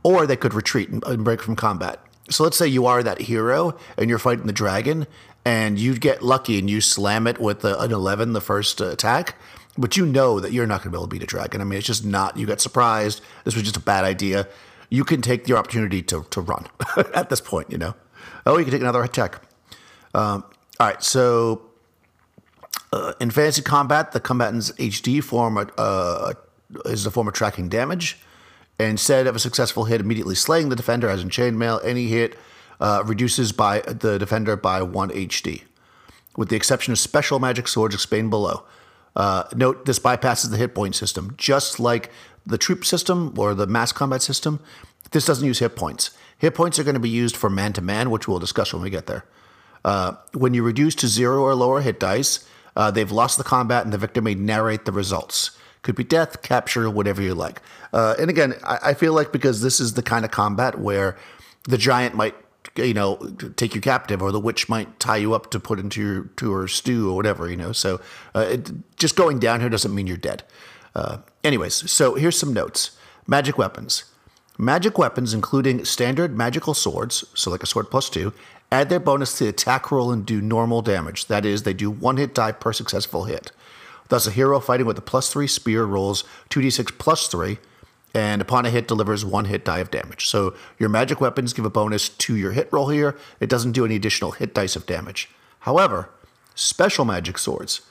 [0.04, 2.00] or they could retreat and break from combat.
[2.30, 5.08] So let's say you are that hero and you're fighting the dragon
[5.46, 9.36] and you get lucky and you slam it with the, an 11 the first attack,
[9.78, 11.62] but you know that you're not going to be able to beat a dragon.
[11.62, 13.22] I mean, it's just not, you got surprised.
[13.44, 14.48] This was just a bad idea.
[14.90, 16.68] You can take your opportunity to, to run
[17.14, 17.96] at this point, you know.
[18.46, 19.42] Oh, you can take another attack.
[20.14, 20.44] Um,
[20.80, 21.62] all right, so
[22.94, 26.34] uh, in fantasy combat, the combatant's HD form uh,
[26.86, 28.18] is a form of tracking damage.
[28.80, 32.38] Instead of a successful hit immediately slaying the defender, as in chainmail, any hit
[32.80, 35.64] uh, reduces by the defender by one HD,
[36.36, 38.64] with the exception of special magic swords explained below.
[39.16, 42.12] Uh, note this bypasses the hit point system, just like
[42.46, 44.60] the troop system or the mass combat system.
[45.12, 46.12] This doesn't use hit points.
[46.38, 48.82] Hit points are going to be used for man to man, which we'll discuss when
[48.82, 49.26] we get there.
[49.84, 53.84] Uh, when you reduce to zero or lower hit dice, uh, they've lost the combat
[53.84, 55.58] and the victor may narrate the results.
[55.82, 57.62] Could be death, capture, whatever you like.
[57.94, 61.18] Uh, and again, I, I feel like because this is the kind of combat where
[61.64, 62.36] the giant might
[62.78, 63.18] you know
[63.56, 66.52] take you captive or the witch might tie you up to put into your to
[66.52, 67.72] her stew or whatever you know?
[67.72, 68.00] So
[68.36, 70.44] uh, it, just going down here doesn't mean you're dead.
[70.96, 72.92] Uh, anyways so here's some notes.
[73.26, 74.06] Magic weapons.
[74.58, 78.34] Magic weapons including standard magical swords so like a sword plus two
[78.72, 81.28] add their bonus to the attack roll and do normal damage.
[81.28, 83.52] That is they do one hit die per successful hit.
[84.10, 87.60] Thus, a hero fighting with a plus three spear rolls 2d6 plus three,
[88.14, 90.28] and upon a hit delivers one hit die of damage.
[90.28, 93.18] So your magic weapons give a bonus to your hit roll here.
[93.40, 95.30] It doesn't do any additional hit dice of damage.
[95.60, 96.10] However,
[96.56, 97.82] special magic swords,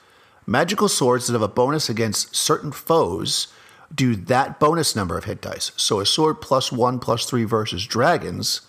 [0.46, 3.48] magical swords that have a bonus against certain foes,
[3.94, 5.72] do that bonus number of hit dice.
[5.76, 8.62] So a sword plus one plus three versus dragons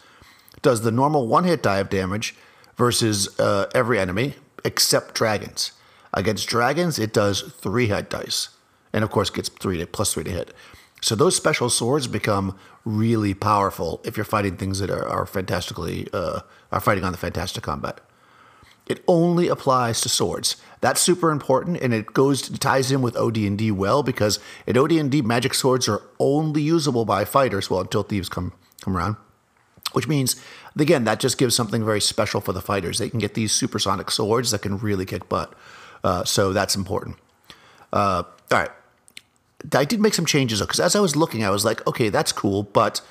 [0.61, 2.35] does the normal one hit die of damage
[2.75, 5.71] versus uh, every enemy except dragons.
[6.13, 8.49] Against dragons, it does three hit dice,
[8.93, 10.53] and of course gets three to plus three to hit.
[11.01, 16.07] So those special swords become really powerful if you're fighting things that are, are fantastically
[16.13, 18.01] uh, are fighting on the fantastic combat.
[18.87, 20.55] It only applies to swords.
[20.79, 25.53] That's super important, and it goes ties in with OD&D well because in OD&D, magic
[25.53, 27.69] swords are only usable by fighters.
[27.69, 29.17] Well, until thieves come come around,
[29.91, 30.41] which means
[30.79, 32.97] again that just gives something very special for the fighters.
[32.97, 35.53] They can get these supersonic swords that can really kick butt.
[36.03, 37.17] Uh, so that's important.
[37.91, 38.71] Uh, all right.
[39.73, 42.31] I did make some changes because as I was looking, I was like, okay, that's
[42.31, 43.01] cool, but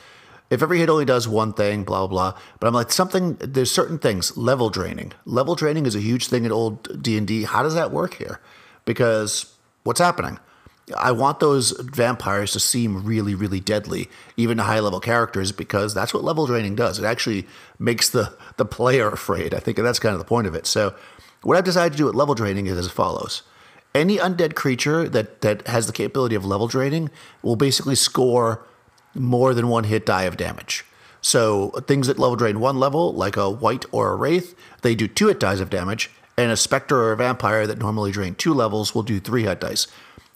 [0.50, 2.40] if every hit only does one thing, blah, blah, blah.
[2.60, 5.12] But I'm like, something, there's certain things, level draining.
[5.24, 7.44] Level draining is a huge thing in old D&D.
[7.44, 8.40] How does that work here?
[8.84, 10.38] Because what's happening?
[10.96, 15.94] I want those vampires to seem really, really deadly, even to high level characters, because
[15.94, 17.00] that's what level draining does.
[17.00, 17.44] It actually
[17.80, 19.52] makes the, the player afraid.
[19.52, 20.64] I think that's kind of the point of it.
[20.64, 20.94] So
[21.42, 23.42] what I've decided to do with level draining is as follows.
[23.94, 27.10] Any undead creature that, that has the capability of level draining
[27.42, 28.66] will basically score
[29.14, 30.84] more than one hit die of damage.
[31.22, 35.08] So things that level drain one level, like a wight or a wraith, they do
[35.08, 38.52] two hit dies of damage, and a specter or a vampire that normally drain two
[38.54, 39.86] levels will do three hit dice.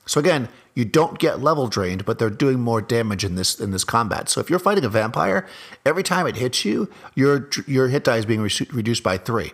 [0.07, 3.71] So again, you don't get level drained, but they're doing more damage in this in
[3.71, 4.29] this combat.
[4.29, 5.47] So if you're fighting a vampire,
[5.85, 9.53] every time it hits you, your your hit die is being re- reduced by three.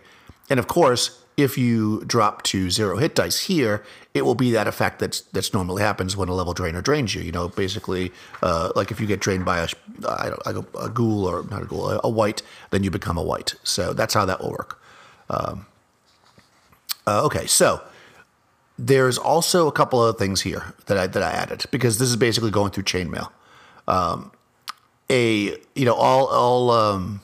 [0.48, 4.66] And of course, if you drop to zero hit dice here, it will be that
[4.66, 7.22] effect that's that's normally happens when a level drainer drains you.
[7.22, 8.10] You know, basically,
[8.42, 9.68] uh, like if you get drained by a,
[10.08, 13.54] I don't, a ghoul or not a ghoul, a, wight, then you become a wight.
[13.64, 14.80] So that's how that will work.
[15.28, 15.66] Um,
[17.06, 17.82] uh, okay, so
[18.78, 22.16] there's also a couple of things here that I that I added because this is
[22.16, 23.30] basically going through chainmail.
[23.86, 24.32] Um,
[25.10, 27.20] a you know all all um,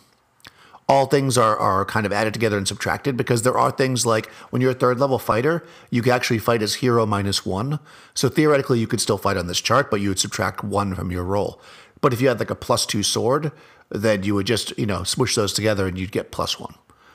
[0.92, 4.26] all things are, are kind of added together and subtracted because there are things like
[4.50, 7.80] when you're a third level fighter, you can actually fight as hero minus one.
[8.12, 11.10] So theoretically, you could still fight on this chart, but you would subtract one from
[11.10, 11.58] your roll.
[12.02, 13.52] But if you had like a plus two sword,
[13.88, 16.74] then you would just, you know, smush those together and you'd get plus one.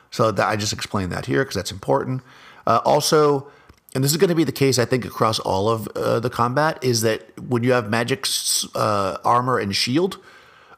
[0.10, 2.24] So that, I just explained that here because that's important.
[2.66, 3.48] Uh, also,
[3.94, 6.32] and this is going to be the case, I think, across all of uh, the
[6.32, 8.26] combat, is that when you have magic
[8.74, 10.18] uh, armor and shield,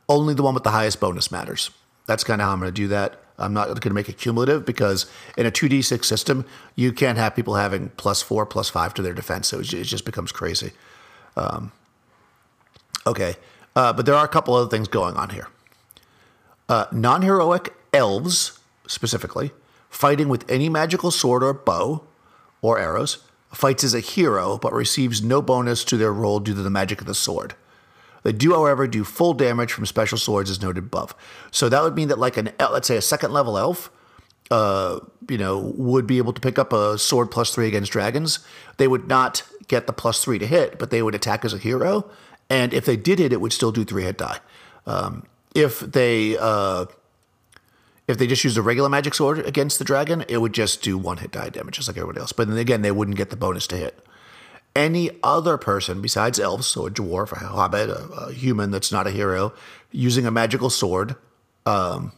[0.09, 1.71] only the one with the highest bonus matters.
[2.09, 3.21] That's kind of how I'm going to do that.
[3.37, 5.05] I'm not going to make it cumulative because
[5.37, 6.43] in a 2d6 system,
[6.75, 9.49] you can't have people having plus four, plus five to their defense.
[9.49, 10.71] So it just becomes crazy.
[11.37, 11.71] Um,
[13.05, 13.35] okay.
[13.75, 15.49] Uh, but there are a couple other things going on here.
[16.67, 19.51] Uh, non heroic elves, specifically,
[19.87, 22.05] fighting with any magical sword or bow
[22.63, 23.19] or arrows,
[23.53, 27.01] fights as a hero but receives no bonus to their roll due to the magic
[27.01, 27.53] of the sword.
[28.23, 31.15] They do, however, do full damage from special swords as noted above.
[31.51, 33.91] So that would mean that, like an let's say a second level elf,
[34.51, 38.39] uh, you know, would be able to pick up a sword plus three against dragons.
[38.77, 41.57] They would not get the plus three to hit, but they would attack as a
[41.57, 42.09] hero.
[42.49, 44.39] And if they did hit, it would still do three hit die.
[44.85, 46.85] Um, if they uh,
[48.07, 50.97] if they just used a regular magic sword against the dragon, it would just do
[50.97, 52.31] one hit die damage, just like everybody else.
[52.31, 54.03] But then again, they wouldn't get the bonus to hit
[54.75, 59.07] any other person besides elves, so a dwarf, a hobbit, a, a human that's not
[59.07, 59.53] a hero,
[59.91, 61.15] using a magical sword,
[61.65, 62.11] um,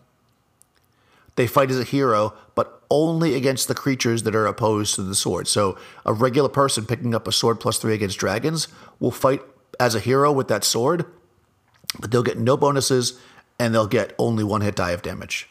[1.35, 5.15] they fight as a hero, but only against the creatures that are opposed to the
[5.15, 5.47] sword.
[5.47, 8.67] So a regular person picking up a sword plus three against dragons
[8.99, 9.41] will fight
[9.79, 11.05] as a hero with that sword,
[11.99, 13.19] but they'll get no bonuses
[13.57, 15.49] and they'll get only one hit die of damage.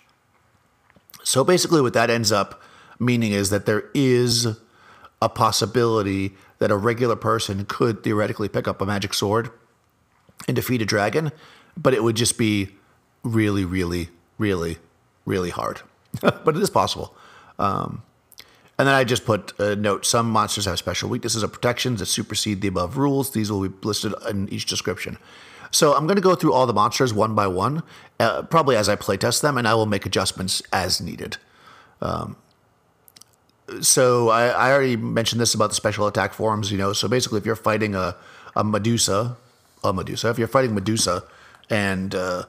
[1.22, 2.62] So basically, what that ends up
[2.98, 4.46] meaning is that there is
[5.22, 9.50] a possibility that a regular person could theoretically pick up a magic sword
[10.46, 11.32] and defeat a dragon,
[11.76, 12.68] but it would just be
[13.24, 14.78] really, really, really,
[15.26, 15.80] really hard.
[16.20, 17.14] but it is possible.
[17.58, 18.02] Um,
[18.78, 22.06] and then I just put a note some monsters have special weaknesses or protections that
[22.06, 23.32] supersede the above rules.
[23.32, 25.18] These will be listed in each description.
[25.70, 27.82] So I'm going to go through all the monsters one by one,
[28.18, 31.36] uh, probably as I playtest them, and I will make adjustments as needed.
[32.00, 32.36] Um,
[33.80, 36.92] so I, I, already mentioned this about the special attack forms, you know.
[36.92, 38.16] So basically, if you're fighting a,
[38.56, 39.36] a Medusa,
[39.84, 41.24] a Medusa, if you're fighting Medusa
[41.68, 42.44] and uh,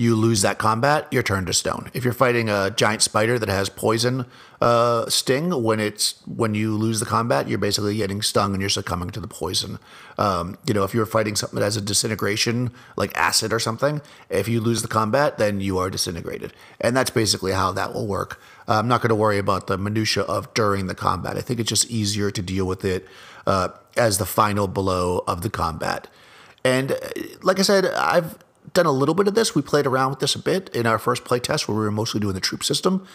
[0.00, 1.90] you lose that combat, you're turned to stone.
[1.92, 4.24] If you're fighting a giant spider that has poison
[4.62, 8.70] uh, sting, when it's when you lose the combat, you're basically getting stung and you're
[8.70, 9.78] succumbing to the poison.
[10.16, 14.00] Um, you know, if you're fighting something that has a disintegration, like acid or something,
[14.30, 18.06] if you lose the combat, then you are disintegrated, and that's basically how that will
[18.06, 18.40] work.
[18.66, 21.36] Uh, I'm not going to worry about the minutia of during the combat.
[21.36, 23.06] I think it's just easier to deal with it
[23.46, 26.08] uh, as the final blow of the combat.
[26.64, 26.96] And uh,
[27.42, 28.38] like I said, I've
[28.72, 29.54] done a little bit of this.
[29.54, 32.20] We played around with this a bit in our first playtest where we were mostly
[32.20, 33.06] doing the troop system.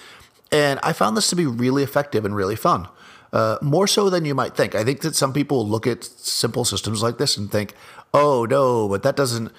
[0.52, 2.88] And I found this to be really effective and really fun.
[3.34, 4.76] Uh, more so than you might think.
[4.76, 7.74] I think that some people look at simple systems like this and think,
[8.14, 9.52] oh, no, but that doesn't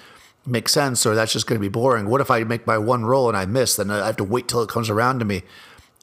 [0.47, 2.09] make sense or that's just going to be boring.
[2.09, 3.77] What if I make my one roll and I miss?
[3.77, 5.43] Then I have to wait till it comes around to me.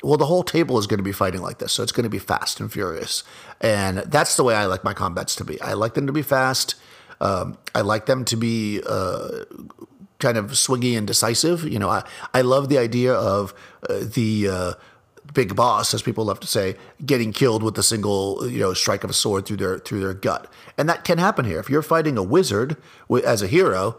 [0.03, 1.71] Well, the whole table is going to be fighting like this.
[1.73, 3.23] So it's going to be fast and furious.
[3.61, 5.59] And that's the way I like my combats to be.
[5.61, 6.75] I like them to be fast
[7.23, 9.45] um, I like them to be uh,
[10.19, 11.63] kind of swingy and decisive.
[11.63, 13.53] You know, I, I love the idea of
[13.89, 14.73] uh, the uh,
[15.33, 19.05] big boss, as people love to say, getting killed with a single you know strike
[19.05, 21.59] of a sword through their through their gut, and that can happen here.
[21.59, 22.75] If you're fighting a wizard
[23.09, 23.95] as a hero,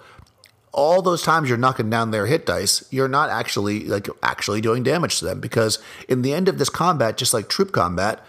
[0.71, 4.83] all those times you're knocking down their hit dice, you're not actually like actually doing
[4.83, 5.79] damage to them because
[6.11, 8.23] in the end of this combat, just like troop combat,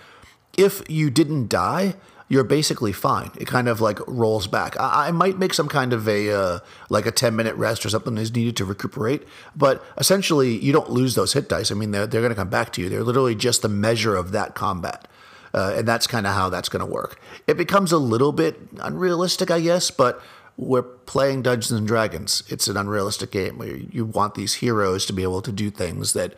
[0.57, 1.95] if you didn't die,
[2.27, 3.31] you're basically fine.
[3.37, 4.79] It kind of like rolls back.
[4.79, 6.59] I, I might make some kind of a uh,
[6.89, 9.23] like a 10 minute rest or something is needed to recuperate,
[9.55, 11.71] but essentially you don't lose those hit dice.
[11.71, 12.89] I mean, they're, they're going to come back to you.
[12.89, 15.07] They're literally just the measure of that combat.
[15.53, 17.17] Uh, and that's kind of how that's going to work.
[17.47, 20.21] It becomes a little bit unrealistic, I guess, but
[20.57, 22.43] we're playing Dungeons and Dragons.
[22.49, 26.11] It's an unrealistic game where you want these heroes to be able to do things
[26.11, 26.33] that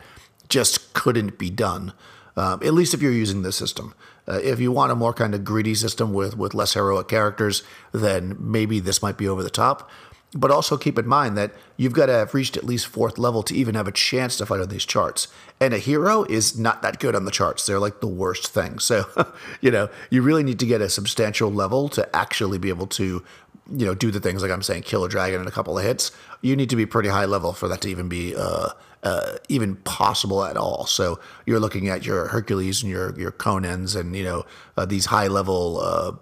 [0.48, 1.94] just couldn't be done.
[2.36, 3.94] Um, at least if you're using this system.
[4.28, 7.62] Uh, if you want a more kind of greedy system with, with less heroic characters,
[7.92, 9.90] then maybe this might be over the top.
[10.34, 13.42] But also keep in mind that you've got to have reached at least fourth level
[13.44, 15.28] to even have a chance to fight on these charts.
[15.58, 17.64] And a hero is not that good on the charts.
[17.64, 18.78] They're like the worst thing.
[18.78, 19.04] So,
[19.62, 23.24] you know, you really need to get a substantial level to actually be able to,
[23.72, 25.84] you know, do the things like I'm saying, kill a dragon in a couple of
[25.84, 26.12] hits.
[26.42, 28.68] You need to be pretty high level for that to even be uh,
[29.08, 30.84] uh, even possible at all.
[30.86, 34.44] So you're looking at your Hercules and your your Conans and you know
[34.76, 36.12] uh, these high level uh,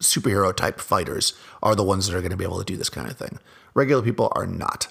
[0.00, 2.88] superhero type fighters are the ones that are going to be able to do this
[2.88, 3.38] kind of thing.
[3.74, 4.88] Regular people are not.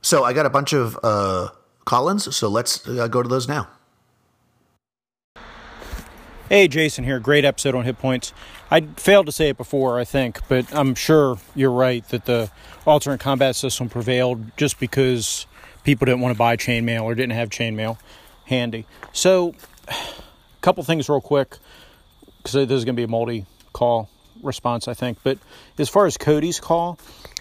[0.00, 1.50] So I got a bunch of uh,
[1.84, 2.34] call ins.
[2.34, 3.68] So let's uh, go to those now.
[6.48, 7.18] Hey, Jason here.
[7.18, 8.32] Great episode on hit points.
[8.70, 12.50] I failed to say it before, I think, but I'm sure you're right that the
[12.86, 15.46] alternate combat system prevailed just because
[15.86, 17.96] people didn't want to buy chainmail or didn't have chainmail
[18.44, 18.84] handy.
[19.12, 19.54] So,
[19.88, 19.94] a
[20.60, 21.56] couple things real quick
[22.38, 24.10] because this is going to be a multi call
[24.42, 25.18] response, I think.
[25.22, 25.38] But
[25.78, 26.98] as far as Cody's call,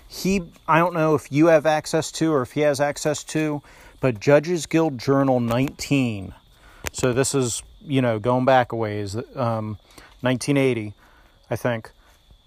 [0.08, 3.64] he I don't know if you have access to or if he has access to,
[4.00, 6.34] but Judges Guild Journal 19.
[6.94, 9.80] So this is you know going back a ways, um,
[10.22, 10.94] 1980,
[11.50, 11.90] I think.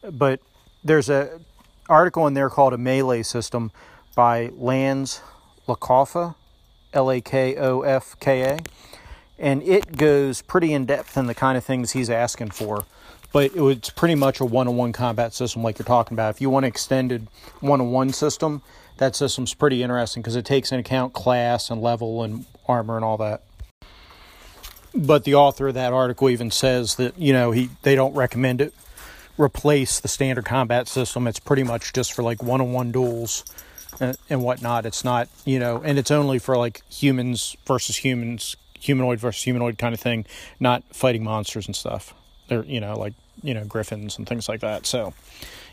[0.09, 0.39] But
[0.85, 1.41] there's a
[1.89, 3.73] article in there called a melee system
[4.15, 5.23] by Lans
[5.69, 6.35] Lakofka,
[6.93, 8.59] L A K O F K A,
[9.39, 12.85] and it goes pretty in depth in the kind of things he's asking for.
[13.31, 16.31] But it's pretty much a one-on-one combat system, like you're talking about.
[16.31, 17.29] If you want an extended
[17.61, 18.63] one-on-one system,
[18.97, 23.05] that system's pretty interesting because it takes into account class and level and armor and
[23.05, 23.43] all that.
[24.95, 28.61] But the author of that article even says that you know he they don't recommend
[28.63, 28.75] it
[29.37, 31.27] replace the standard combat system.
[31.29, 33.45] It's pretty much just for like one-on-one duels
[34.01, 34.87] and, and whatnot.
[34.87, 39.79] It's not, you know, and it's only for like humans versus humans, humanoid versus humanoid
[39.79, 40.27] kind of thing,
[40.61, 42.15] not fighting monsters and stuff.
[42.49, 44.87] They're, you know, like, you know, griffins and things like that.
[44.87, 45.15] So,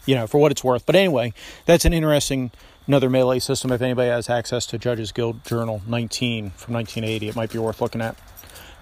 [0.05, 0.86] you know, for what it's worth.
[0.86, 1.34] But anyway,
[1.65, 2.51] that's an interesting
[2.88, 3.71] another melee system.
[3.71, 7.82] If anybody has access to Judges Guild Journal 19 from 1980, it might be worth
[7.82, 8.15] looking at.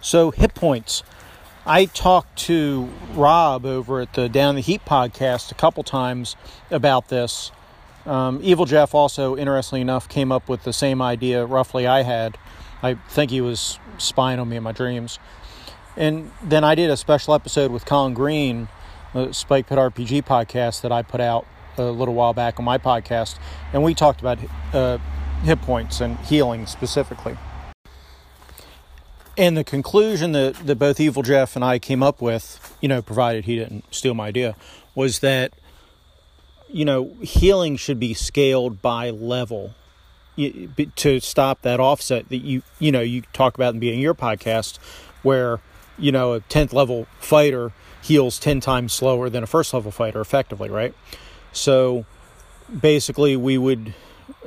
[0.02, 1.04] So, hit points.
[1.66, 6.36] I talked to Rob over at the Down the Heap podcast a couple times
[6.70, 7.52] about this
[8.06, 12.38] um, Evil Jeff also, interestingly enough, came up with the same idea roughly I had.
[12.82, 15.20] I think he was spying on me in my dreams.
[15.96, 18.68] And then I did a special episode with Colin Green,
[19.14, 21.46] the Spike Pit RPG podcast that I put out
[21.78, 23.38] a little while back on my podcast,
[23.72, 24.40] and we talked about
[24.74, 24.98] uh,
[25.44, 27.38] hit points and healing specifically.
[29.38, 33.02] And the conclusion that, that both Evil Jeff and I came up with, you know,
[33.02, 34.56] provided he didn't steal my idea,
[34.94, 35.54] was that
[36.74, 39.76] you know, healing should be scaled by level
[40.96, 44.80] to stop that offset that you you know you talk about in being your podcast
[45.22, 45.60] where
[45.96, 47.72] you know a 10th level fighter
[48.02, 50.96] heals 10 times slower than a first level fighter effectively right
[51.52, 52.04] so
[52.82, 53.94] basically we would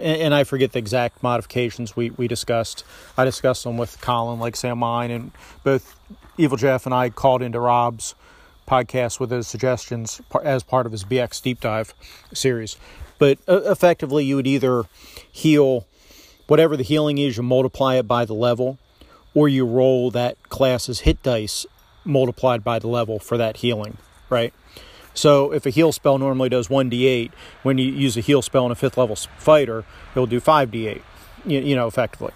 [0.00, 2.84] and I forget the exact modifications we, we discussed.
[3.16, 5.32] I discussed them with Colin, like Sam mine, and
[5.64, 5.96] both
[6.36, 8.14] Evil Jeff and I called into Rob's
[8.66, 11.94] podcast with his suggestions as part of his BX deep dive
[12.32, 12.76] series.
[13.18, 14.84] But uh, effectively, you would either
[15.30, 15.86] heal
[16.46, 18.78] whatever the healing is, you multiply it by the level,
[19.34, 21.66] or you roll that class's hit dice
[22.04, 23.98] multiplied by the level for that healing,
[24.30, 24.54] right?
[25.14, 28.70] So if a heal spell normally does 1d8, when you use a heal spell on
[28.70, 31.02] a fifth level fighter, it'll do 5d8,
[31.46, 32.32] you, you know, effectively.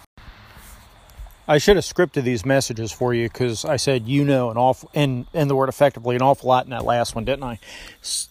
[1.51, 4.89] I should have scripted these messages for you because I said you know an awful
[4.93, 7.59] and and the word effectively an awful lot in that last one, didn't I?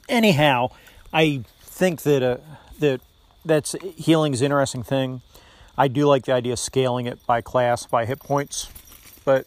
[0.09, 0.71] Anyhow,
[1.13, 2.39] I think that uh,
[2.79, 3.03] that
[3.45, 5.21] that's healing is an interesting thing.
[5.77, 8.71] I do like the idea of scaling it by class, by hit points,
[9.27, 9.47] but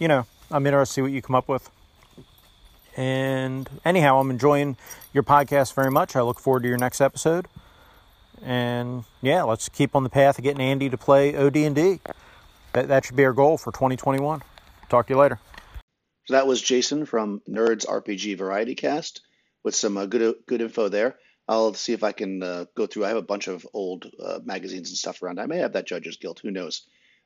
[0.00, 1.70] you know I'm interested to see what you come up with.
[2.96, 4.76] And anyhow, I'm enjoying
[5.12, 6.16] your podcast very much.
[6.16, 7.46] I look forward to your next episode.
[8.42, 12.00] And yeah, let's keep on the path of getting Andy to play OD&D.
[12.72, 14.42] That, that should be our goal for 2021.
[14.88, 15.40] Talk to you later.
[16.26, 19.22] So that was Jason from Nerds RPG Variety Cast
[19.62, 21.16] with some uh, good good info there.
[21.48, 23.04] I'll see if I can uh, go through.
[23.04, 25.38] I have a bunch of old uh, magazines and stuff around.
[25.38, 26.40] I may have that Judges Guild.
[26.40, 26.82] Who knows?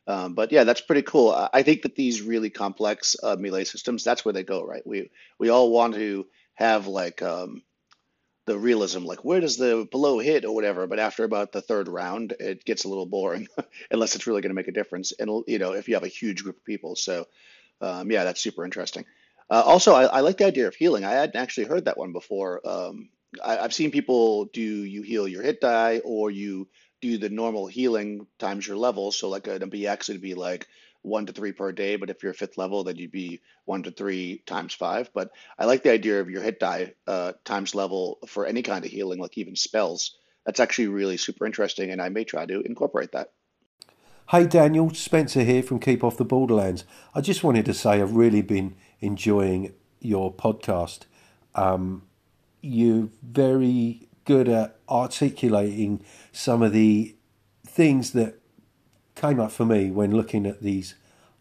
[0.06, 1.30] Um, but yeah, that's pretty cool.
[1.52, 4.86] I think that these really complex uh, melee systems, that's where they go, right?
[4.86, 7.62] We we all want to have like um,
[8.50, 10.88] the realism, like where does the below hit or whatever.
[10.88, 13.46] But after about the third round, it gets a little boring,
[13.92, 15.12] unless it's really going to make a difference.
[15.12, 17.26] And you know, if you have a huge group of people, so
[17.80, 19.04] um, yeah, that's super interesting.
[19.48, 21.04] Uh, also, I, I, like the idea of healing.
[21.04, 22.60] I hadn't actually heard that one before.
[22.68, 23.10] Um,
[23.44, 26.68] I, have seen people do you heal your hit die or you
[27.00, 29.12] do the normal healing times your level.
[29.12, 30.66] So like a, a BX, it'd be like
[31.02, 33.90] one to three per day, but if you're fifth level, then you'd be one to
[33.90, 35.10] three times five.
[35.14, 38.84] But I like the idea of your hit die uh, times level for any kind
[38.84, 40.16] of healing, like even spells.
[40.46, 43.32] That's actually really super interesting, and I may try to incorporate that.
[44.30, 46.84] Hey Daniel, Spencer here from Keep Off the Borderlands.
[47.14, 51.00] I just wanted to say I've really been enjoying your podcast.
[51.54, 52.02] Um,
[52.60, 57.16] you're very good at articulating some of the
[57.66, 58.39] things that
[59.20, 60.94] came up for me when looking at these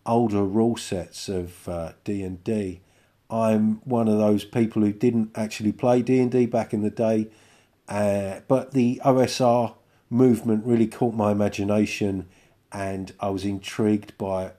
[0.05, 2.81] older rule sets of uh, D&D.
[3.29, 7.29] I'm one of those people who didn't actually play D&D back in the day,
[7.87, 9.75] uh, but the OSR
[10.09, 12.27] movement really caught my imagination
[12.71, 14.51] and I was intrigued by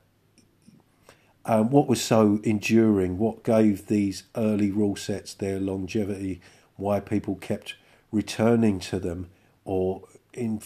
[1.44, 6.40] um, what was so enduring, what gave these early rule sets their longevity,
[6.76, 7.74] why people kept
[8.12, 9.28] returning to them
[9.64, 10.62] or in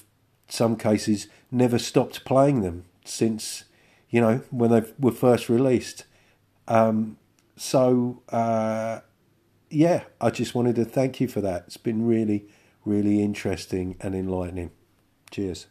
[0.49, 3.65] some cases never stopped playing them since
[4.11, 6.05] you know when they were first released.
[6.69, 7.17] Um,
[7.57, 9.01] so uh,
[9.71, 11.65] yeah, I just wanted to thank you for that.
[11.67, 12.47] It's been really,
[12.85, 14.71] really interesting and enlightening.
[15.31, 15.67] Cheers.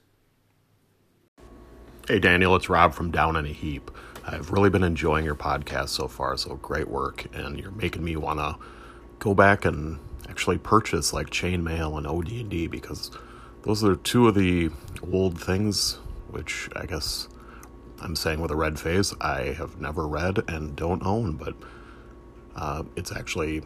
[2.08, 3.90] Hey Daniel, it's Rob from Down in a Heap.
[4.26, 8.16] I've really been enjoying your podcast so far, so great work, and you're making me
[8.16, 8.58] want to
[9.20, 13.12] go back and actually purchase like Chainmail and OD&D because
[13.64, 14.70] those are two of the
[15.12, 16.00] old things
[16.30, 17.28] which I guess
[18.02, 21.56] I'm saying with a red face I have never read and don't own, but
[22.56, 23.64] uh, it's actually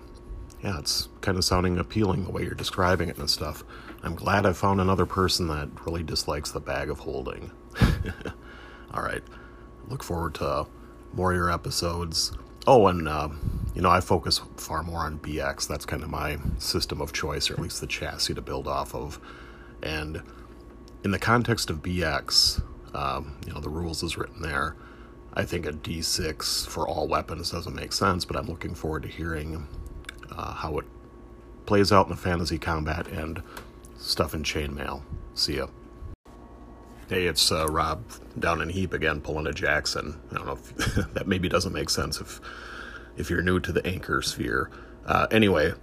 [0.63, 3.63] yeah, it's kind of sounding appealing the way you're describing it and stuff.
[4.03, 7.51] I'm glad I found another person that really dislikes the bag of holding.
[8.93, 9.23] All right,
[9.87, 10.67] look forward to
[11.13, 12.31] more of your episodes.
[12.65, 13.29] Oh, and uh,
[13.75, 15.67] you know, I focus far more on BX.
[15.67, 18.93] That's kind of my system of choice, or at least the chassis to build off
[18.95, 19.19] of.
[19.83, 20.21] And
[21.03, 22.61] in the context of BX,
[22.93, 24.75] um, you know, the rules is written there.
[25.33, 29.07] I think a D6 for all weapons doesn't make sense, but I'm looking forward to
[29.07, 29.67] hearing
[30.31, 30.85] uh, how it
[31.65, 33.43] plays out in the fantasy combat and
[33.97, 35.03] stuff in chainmail.
[35.35, 35.67] See ya.
[37.07, 38.03] Hey, it's uh, Rob
[38.37, 40.19] down in Heap again, pulling a Jackson.
[40.31, 40.75] I don't know if
[41.13, 42.41] that maybe doesn't make sense if
[43.15, 44.69] if you're new to the anchor sphere.
[45.05, 45.73] Uh, anyway,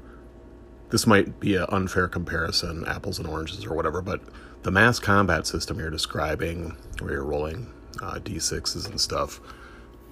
[0.94, 4.20] this might be an unfair comparison, apples and oranges or whatever, but
[4.62, 7.68] the mass combat system you're describing, where you're rolling
[8.00, 9.40] uh, d6s and stuff,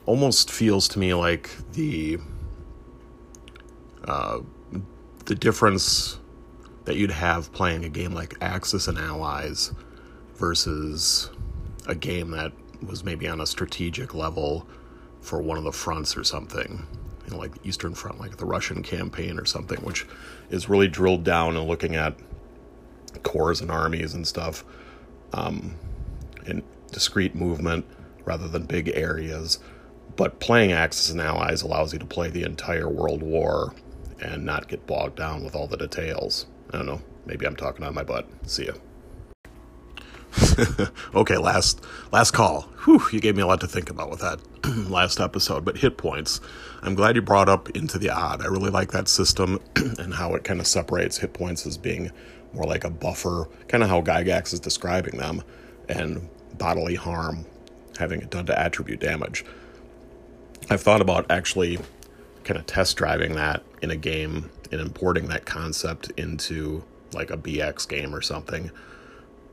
[0.06, 2.18] almost feels to me like the
[4.08, 4.40] uh,
[5.26, 6.18] the difference
[6.84, 9.72] that you'd have playing a game like Axis and Allies
[10.34, 11.30] versus
[11.86, 12.50] a game that
[12.84, 14.66] was maybe on a strategic level
[15.20, 16.84] for one of the fronts or something
[17.24, 20.06] you know, like the Eastern Front, like the Russian campaign or something, which
[20.52, 22.14] is really drilled down and looking at
[23.24, 24.64] corps and armies and stuff
[25.32, 25.74] um,
[26.46, 27.84] in discrete movement
[28.24, 29.58] rather than big areas.
[30.14, 33.74] But playing Axis and Allies allows you to play the entire World War
[34.20, 36.46] and not get bogged down with all the details.
[36.70, 37.02] I don't know.
[37.26, 38.28] Maybe I'm talking on my butt.
[38.46, 38.74] See ya.
[41.14, 42.62] okay, last last call.
[42.84, 44.40] Whew, you gave me a lot to think about with that
[44.90, 45.64] last episode.
[45.64, 46.40] But hit points,
[46.82, 48.42] I'm glad you brought up into the odd.
[48.42, 52.10] I really like that system and how it kind of separates hit points as being
[52.52, 55.42] more like a buffer, kind of how Gygax is describing them,
[55.88, 56.28] and
[56.58, 57.44] bodily harm,
[57.98, 59.44] having it done to attribute damage.
[60.70, 61.78] I've thought about actually
[62.44, 67.36] kind of test driving that in a game and importing that concept into like a
[67.36, 68.70] BX game or something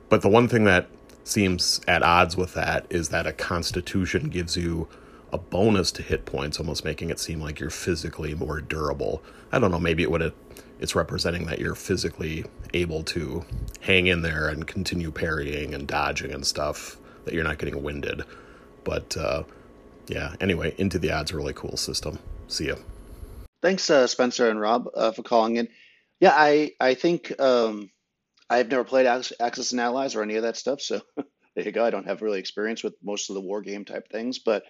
[0.10, 0.88] but the one thing that
[1.24, 4.88] seems at odds with that is that a constitution gives you
[5.32, 9.22] a bonus to hit points, almost making it seem like you're physically more durable.
[9.52, 10.34] I don't know, maybe it would
[10.80, 13.46] it's representing that you're physically able to
[13.82, 18.24] hang in there and continue parrying and dodging and stuff, that you're not getting winded.
[18.84, 19.44] But uh,
[20.08, 22.18] yeah, anyway, into the odds, really cool system.
[22.48, 22.76] See ya.
[23.62, 25.68] Thanks, uh, Spencer and Rob, uh, for calling in.
[26.22, 27.92] Yeah, I I think um,
[28.50, 31.02] I've never played Axis and Allies or any of that stuff, so
[31.56, 31.86] there you go.
[31.86, 34.64] I don't have really experience with most of the war game type things, but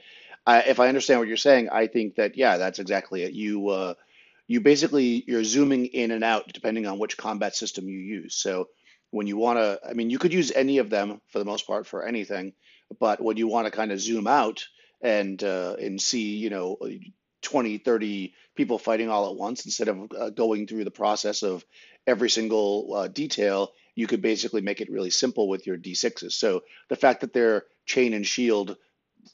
[0.46, 3.34] I, if I understand what you're saying, I think that yeah, that's exactly it.
[3.34, 3.94] You uh,
[4.48, 8.36] you basically you're zooming in and out depending on which combat system you use.
[8.36, 8.70] So
[9.12, 11.66] when you want to, I mean, you could use any of them for the most
[11.66, 12.54] part for anything,
[13.00, 14.68] but when you want to kind of zoom out
[15.02, 16.78] and uh, and see, you know,
[17.42, 21.64] 20, 30 people fighting all at once instead of uh, going through the process of
[22.06, 26.34] every single uh, detail, you could basically make it really simple with your D6s.
[26.34, 28.78] So the fact that they're chain and shield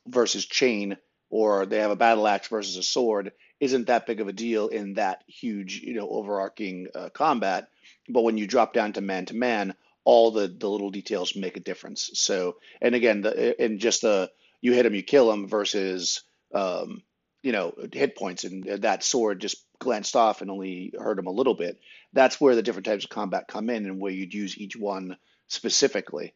[0.07, 0.97] versus chain,
[1.29, 4.67] or they have a battle axe versus a sword, isn't that big of a deal
[4.67, 7.69] in that huge, you know, overarching uh, combat.
[8.09, 11.57] But when you drop down to man to man, all the the little details make
[11.57, 12.11] a difference.
[12.13, 14.31] So, and again, the and just the
[14.61, 16.21] you hit them, you kill them versus
[16.53, 17.01] um,
[17.45, 21.31] you know hit points, and that sword just glanced off and only hurt him a
[21.31, 21.79] little bit.
[22.11, 25.15] That's where the different types of combat come in, and where you'd use each one
[25.47, 26.33] specifically.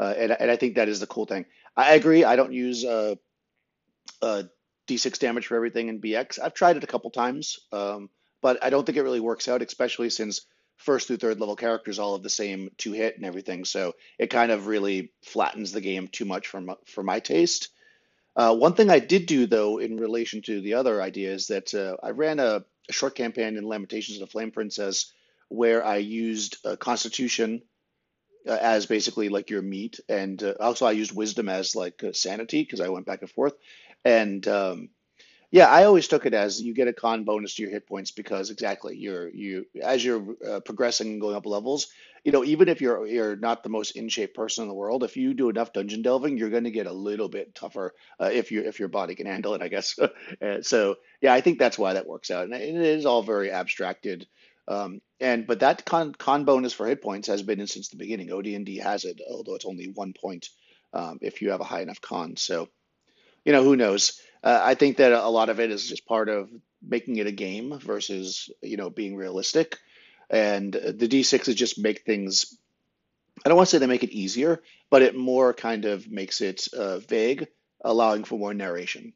[0.00, 1.46] Uh, and, and I think that is the cool thing.
[1.76, 2.24] I agree.
[2.24, 3.14] I don't use uh,
[4.20, 4.42] uh,
[4.88, 6.40] D6 damage for everything in BX.
[6.42, 8.10] I've tried it a couple times, um,
[8.42, 10.44] but I don't think it really works out, especially since
[10.76, 13.64] first through third level characters all have the same to hit and everything.
[13.64, 17.68] So it kind of really flattens the game too much for my, for my taste.
[18.38, 21.74] Uh, one thing I did do, though, in relation to the other idea, is that
[21.74, 25.12] uh, I ran a, a, short campaign in Lamentations of the Flame Princess
[25.48, 27.62] where I used Constitution
[28.46, 32.62] uh, as basically like your meat, and uh, also I used Wisdom as like sanity
[32.62, 33.54] because I went back and forth,
[34.04, 34.90] and um,
[35.50, 38.10] Yeah, I always took it as you get a con bonus to your hit points
[38.10, 41.86] because exactly you're you as you're uh, progressing and going up levels.
[42.22, 45.04] You know, even if you're you're not the most in shape person in the world,
[45.04, 48.28] if you do enough dungeon delving, you're going to get a little bit tougher uh,
[48.30, 49.98] if you if your body can handle it, I guess.
[50.42, 53.50] Uh, so yeah, I think that's why that works out, and it is all very
[53.50, 54.26] abstracted.
[54.68, 57.96] Um, and but that con con bonus for hit points has been in since the
[57.96, 58.30] beginning.
[58.30, 60.50] OD&D has it, although it's only one point
[60.92, 62.36] um, if you have a high enough con.
[62.36, 62.68] So
[63.44, 64.20] you know, who knows?
[64.42, 66.50] Uh, I think that a lot of it is just part of
[66.86, 69.78] making it a game versus, you know, being realistic.
[70.30, 72.56] And the D6s just make things,
[73.44, 76.40] I don't want to say they make it easier, but it more kind of makes
[76.40, 77.48] it uh, vague,
[77.84, 79.12] allowing for more narration.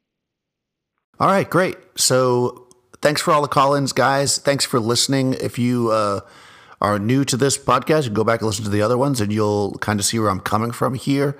[1.21, 1.77] All right, great.
[1.97, 2.69] So
[3.01, 4.39] thanks for all the call ins, guys.
[4.39, 5.35] Thanks for listening.
[5.35, 6.21] If you uh,
[6.81, 9.33] are new to this podcast, you go back and listen to the other ones, and
[9.33, 11.39] you'll kind of see where I'm coming from here.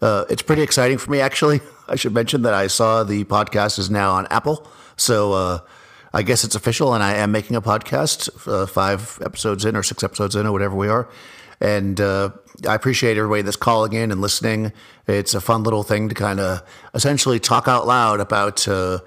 [0.00, 1.60] Uh, it's pretty exciting for me, actually.
[1.88, 4.66] I should mention that I saw the podcast is now on Apple.
[4.96, 5.58] So uh,
[6.12, 9.82] I guess it's official, and I am making a podcast uh, five episodes in or
[9.82, 11.08] six episodes in or whatever we are.
[11.60, 12.30] And uh,
[12.66, 14.72] I appreciate everybody that's calling in and listening.
[15.06, 16.62] It's a fun little thing to kind of
[16.94, 19.00] essentially talk out loud about uh,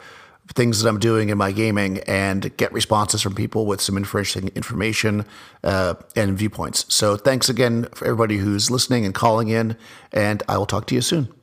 [0.50, 4.50] things that I'm doing in my gaming and get responses from people with some interesting
[4.56, 5.26] information
[5.64, 6.86] uh, and viewpoints.
[6.94, 9.78] So thanks again for everybody who's listening and calling in,
[10.12, 11.34] and I will talk to you soon.